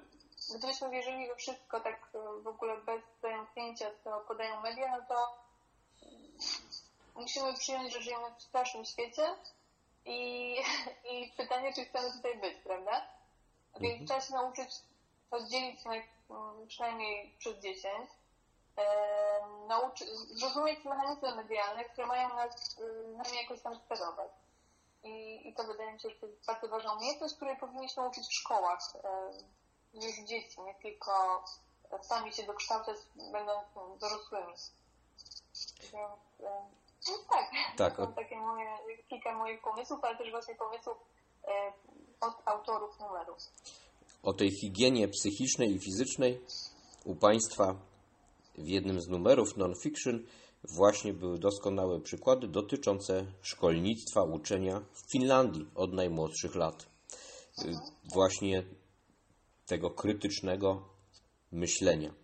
gdybyśmy 0.59 0.91
wierzyli 0.91 1.28
we 1.28 1.37
wszystko 1.37 1.80
tak 1.80 2.11
w 2.43 2.47
ogóle 2.47 2.76
bez 2.76 3.03
zająknięcia, 3.22 3.91
co 4.05 4.20
podają 4.20 4.61
media, 4.61 4.97
no 4.99 5.05
to 5.09 5.37
musimy 7.14 7.55
przyjąć, 7.55 7.93
że 7.93 8.03
żyjemy 8.03 8.35
w 8.39 8.43
strasznym 8.43 8.85
świecie 8.85 9.35
i, 10.05 10.57
i 11.12 11.33
pytanie, 11.37 11.74
czy 11.74 11.85
chcemy 11.85 12.12
tutaj 12.12 12.39
być, 12.41 12.57
prawda? 12.64 13.07
Więc 13.80 14.09
trzeba 14.09 14.20
się 14.20 14.35
nauczyć 14.35 14.70
oddzielić 15.33 15.85
na, 15.85 15.93
mm, 15.95 16.66
przynajmniej 16.68 17.35
przez 17.39 17.59
10, 17.59 18.11
e, 18.76 18.85
nauczy, 19.68 20.05
zrozumieć 20.16 20.85
mechanizmy 20.85 21.35
medialne, 21.35 21.85
które 21.85 22.07
mają 22.07 22.28
nas, 22.28 22.78
y, 22.78 23.09
nami 23.16 23.37
jakoś 23.43 23.61
tam 23.61 23.76
sterować. 23.76 24.30
I, 25.05 25.49
I 25.49 25.55
to 25.55 25.64
wydaje 25.64 25.93
mi 25.93 26.01
się, 26.01 26.11
że 26.11 26.16
to 26.16 26.26
jest 26.26 26.47
bardzo 26.47 26.68
ważna 26.68 26.93
umiejętność, 26.93 27.35
której 27.35 27.57
powinniśmy 27.57 28.09
uczyć 28.09 28.26
w 28.28 28.35
szkołach 28.35 28.78
e, 29.05 29.33
już 29.93 30.16
dzieci, 30.16 30.61
nie 30.61 30.74
tylko 30.74 31.45
sami 32.03 32.33
się 32.33 32.43
dokształcać, 32.43 32.97
będąc 33.33 33.76
mm, 33.76 33.99
dorosłymi. 33.99 34.55
Więc, 35.93 35.95
e, 36.41 36.64
no 37.09 37.14
tak, 37.30 37.51
Tak, 37.76 37.97
to 37.97 38.07
są 38.07 38.12
takie 38.12 38.37
moje, 38.37 38.78
kilka 39.09 39.33
moich 39.35 39.62
pomysłów, 39.62 40.05
ale 40.05 40.16
też 40.16 40.30
właśnie 40.30 40.55
pomysłów 40.55 40.97
e, 41.45 41.72
od 42.20 42.43
autorów 42.45 43.01
numerów. 43.01 43.39
O 44.23 44.33
tej 44.33 44.51
higienie 44.51 45.09
psychicznej 45.09 45.75
i 45.75 45.79
fizycznej 45.79 46.41
u 47.05 47.16
Państwa 47.16 47.87
w 48.59 48.68
jednym 48.68 49.01
z 49.01 49.09
numerów 49.09 49.57
non-fiction 49.57 50.23
właśnie 50.77 51.12
były 51.12 51.39
doskonałe 51.39 52.01
przykłady 52.01 52.49
dotyczące 52.49 53.27
szkolnictwa, 53.43 54.23
uczenia 54.23 54.81
w 54.93 55.12
Finlandii 55.12 55.66
od 55.75 55.93
najmłodszych 55.93 56.55
lat. 56.55 56.87
Właśnie 58.14 58.64
tego 59.66 59.91
krytycznego 59.91 60.89
myślenia. 61.53 62.14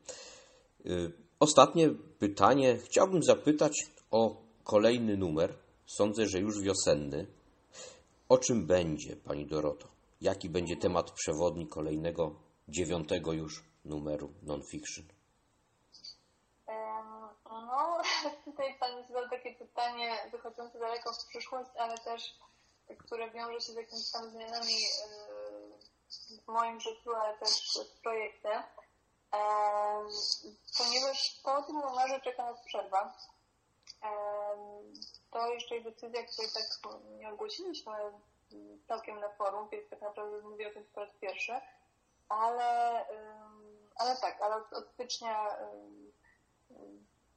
Ostatnie 1.40 1.90
pytanie. 2.18 2.78
Chciałbym 2.84 3.22
zapytać 3.22 3.72
o 4.11 4.42
kolejny 4.64 5.16
numer. 5.16 5.55
Sądzę, 5.86 6.26
że 6.26 6.38
już 6.38 6.61
wiosenny. 6.61 7.26
O 8.28 8.38
czym 8.38 8.66
będzie, 8.66 9.16
Pani 9.16 9.46
Doroto? 9.46 9.97
Jaki 10.20 10.50
będzie 10.50 10.76
temat 10.76 11.10
przewodni 11.10 11.68
kolejnego, 11.68 12.34
dziewiątego 12.68 13.32
już 13.32 13.64
numeru 13.84 14.34
non-fiction? 14.42 15.04
No, 17.50 18.02
tutaj 18.44 18.78
Pan 18.80 19.06
zadał 19.08 19.30
takie 19.30 19.54
pytanie 19.54 20.16
wychodzące 20.32 20.78
daleko 20.78 21.12
w 21.12 21.26
przyszłość, 21.26 21.70
ale 21.76 21.98
też 21.98 22.38
które 22.96 23.30
wiąże 23.30 23.60
się 23.60 23.72
z 23.72 23.76
jakimiś 23.76 24.10
tam 24.10 24.30
zmianami 24.30 24.76
w 26.44 26.48
moim 26.48 26.80
życiu, 26.80 27.14
ale 27.14 27.38
też 27.38 27.50
z 27.50 28.00
projektem. 28.02 28.62
Em, 29.32 30.08
Ponieważ 30.78 31.40
po 31.44 31.62
tym 31.62 31.76
numerze 31.76 32.20
czeka 32.20 32.44
nas 32.44 32.64
przerwa. 32.64 33.14
To 35.30 35.52
jeszcze 35.54 35.74
jest 35.74 35.88
decyzja, 35.88 36.22
której 36.22 36.50
tak 36.54 36.92
nie 37.18 37.28
ogłosiliśmy 37.28 37.92
całkiem 38.88 39.20
na 39.20 39.28
forum, 39.28 39.68
więc 39.72 39.90
tak 39.90 40.01
naprawdę 40.01 40.42
mówię 40.42 40.68
o 40.68 40.72
tym 40.72 40.84
po 40.94 41.01
raz 41.01 41.11
pierwszy. 41.20 41.53
Ale, 42.28 43.05
ale 43.96 44.16
tak, 44.16 44.42
ale 44.42 44.57
od, 44.57 44.72
od 44.72 44.88
stycznia 44.88 45.57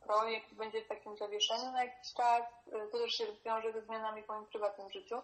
projekt 0.02 0.54
będzie 0.54 0.82
w 0.82 0.88
takim 0.88 1.18
zawieszeniu 1.18 1.72
na 1.72 1.84
jakiś 1.84 2.14
czas. 2.14 2.44
To 2.92 2.98
też 2.98 3.14
się 3.14 3.26
wiąże 3.46 3.74
ze 3.74 3.82
zmianami 3.82 4.24
w 4.24 4.28
moim 4.28 4.46
prywatnym 4.46 4.90
życiu, 4.90 5.22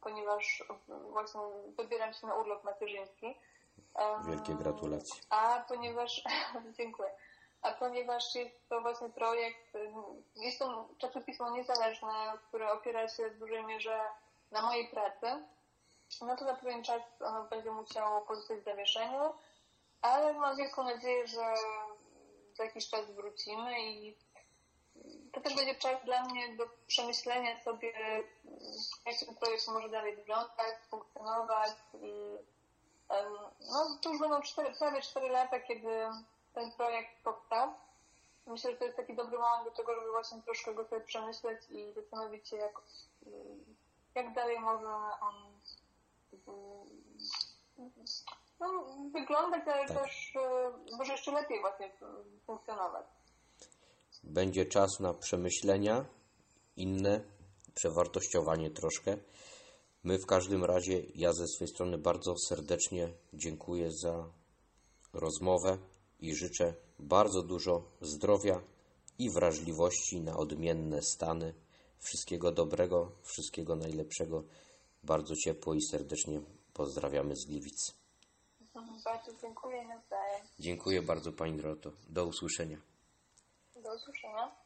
ponieważ 0.00 0.64
właśnie 0.88 1.40
wybieram 1.76 2.12
się 2.12 2.26
na 2.26 2.34
urlop 2.34 2.64
macierzyński. 2.64 3.38
Wielkie 4.26 4.54
gratulacje. 4.54 5.22
A 5.30 5.64
ponieważ, 5.68 6.24
dziękuję, 6.78 7.10
a 7.62 7.72
ponieważ 7.72 8.34
jest 8.34 8.68
to 8.68 8.80
właśnie 8.80 9.08
projekt, 9.08 9.72
jest 10.36 10.58
to 10.58 10.88
czasopismo 10.98 11.50
niezależne, 11.50 12.08
które 12.48 12.72
opiera 12.72 13.08
się 13.08 13.30
w 13.30 13.38
dużej 13.38 13.64
mierze 13.64 14.00
na 14.50 14.62
mojej 14.62 14.88
pracy, 14.88 15.26
no 16.20 16.36
to 16.36 16.44
na 16.44 16.54
pewien 16.54 16.84
czas 16.84 17.02
ono 17.20 17.44
będzie 17.44 17.70
musiało 17.70 18.20
pozostać 18.20 18.58
w 18.58 18.64
zawieszeniu, 18.64 19.34
ale 20.02 20.32
mam 20.32 20.56
wielką 20.56 20.84
nadzieję, 20.84 21.26
że 21.26 21.54
za 22.54 22.64
jakiś 22.64 22.88
czas 22.88 23.10
wrócimy 23.10 23.80
i 23.80 24.16
to 25.32 25.40
też 25.40 25.56
będzie 25.56 25.74
czas 25.74 26.04
dla 26.04 26.24
mnie 26.24 26.56
do 26.56 26.64
przemyślenia 26.86 27.60
sobie, 27.60 27.92
jak 29.06 29.18
ten 29.26 29.36
projekt 29.36 29.68
może 29.68 29.88
dalej 29.88 30.16
wyglądać, 30.16 30.76
funkcjonować 30.90 31.70
i 31.94 32.38
no 33.72 33.98
to 34.02 34.10
już 34.10 34.20
będą 34.20 34.42
cztery, 34.42 34.74
prawie 34.78 35.02
4 35.02 35.28
lata, 35.28 35.60
kiedy 35.60 35.88
ten 36.54 36.72
projekt 36.72 37.22
powstał. 37.24 37.74
Myślę, 38.46 38.70
że 38.70 38.76
to 38.76 38.84
jest 38.84 38.96
taki 38.96 39.16
dobry 39.16 39.38
moment 39.38 39.64
do 39.64 39.70
tego, 39.70 39.94
żeby 39.94 40.10
właśnie 40.10 40.42
troszkę 40.42 40.74
go 40.74 40.84
sobie 40.84 41.04
przemyśleć 41.04 41.60
i 41.70 41.92
zastanowić 41.92 42.48
się, 42.48 42.56
jak, 42.56 42.80
jak 44.14 44.34
dalej 44.34 44.60
może 44.60 44.88
on 45.20 45.34
no, 48.60 48.86
wyglądać, 49.12 49.62
ale 49.68 49.88
Tak. 49.88 50.02
też 50.02 50.36
e, 50.36 50.72
może 50.96 51.12
jeszcze 51.12 51.32
lepiej 51.32 51.60
właśnie 51.60 51.92
funkcjonować. 52.46 53.06
Będzie 54.24 54.66
czas 54.66 55.00
na 55.00 55.14
przemyślenia, 55.14 56.04
inne, 56.76 57.20
przewartościowanie 57.74 58.70
troszkę. 58.70 59.16
My 60.04 60.18
w 60.18 60.26
każdym 60.26 60.64
razie, 60.64 61.02
ja 61.14 61.32
ze 61.32 61.46
swojej 61.46 61.74
strony 61.74 61.98
bardzo 61.98 62.34
serdecznie 62.48 63.08
dziękuję 63.32 63.88
za 64.02 64.24
rozmowę 65.12 65.78
i 66.22 66.34
życzę 66.34 66.74
bardzo 66.98 67.42
dużo 67.42 67.82
zdrowia 68.00 68.60
i 69.18 69.30
wrażliwości 69.30 70.20
na 70.20 70.36
odmienne 70.36 71.02
stany. 71.02 71.54
Wszystkiego 71.98 72.52
dobrego, 72.52 73.12
wszystkiego 73.22 73.76
najlepszego. 73.76 74.44
Bardzo 75.02 75.36
ciepło 75.36 75.74
i 75.74 75.82
serdecznie 75.82 76.40
pozdrawiamy 76.72 77.36
z 77.36 77.44
Gliwic. 77.44 77.94
Bardzo 79.04 79.32
dziękuję 79.42 79.84
nawzajem. 79.84 80.46
Dziękuję 80.58 81.02
bardzo 81.02 81.32
Pani 81.32 81.56
Doroto. 81.56 81.92
Do 82.08 82.26
usłyszenia. 82.26 82.78
Do 83.74 83.94
usłyszenia. 83.94 84.61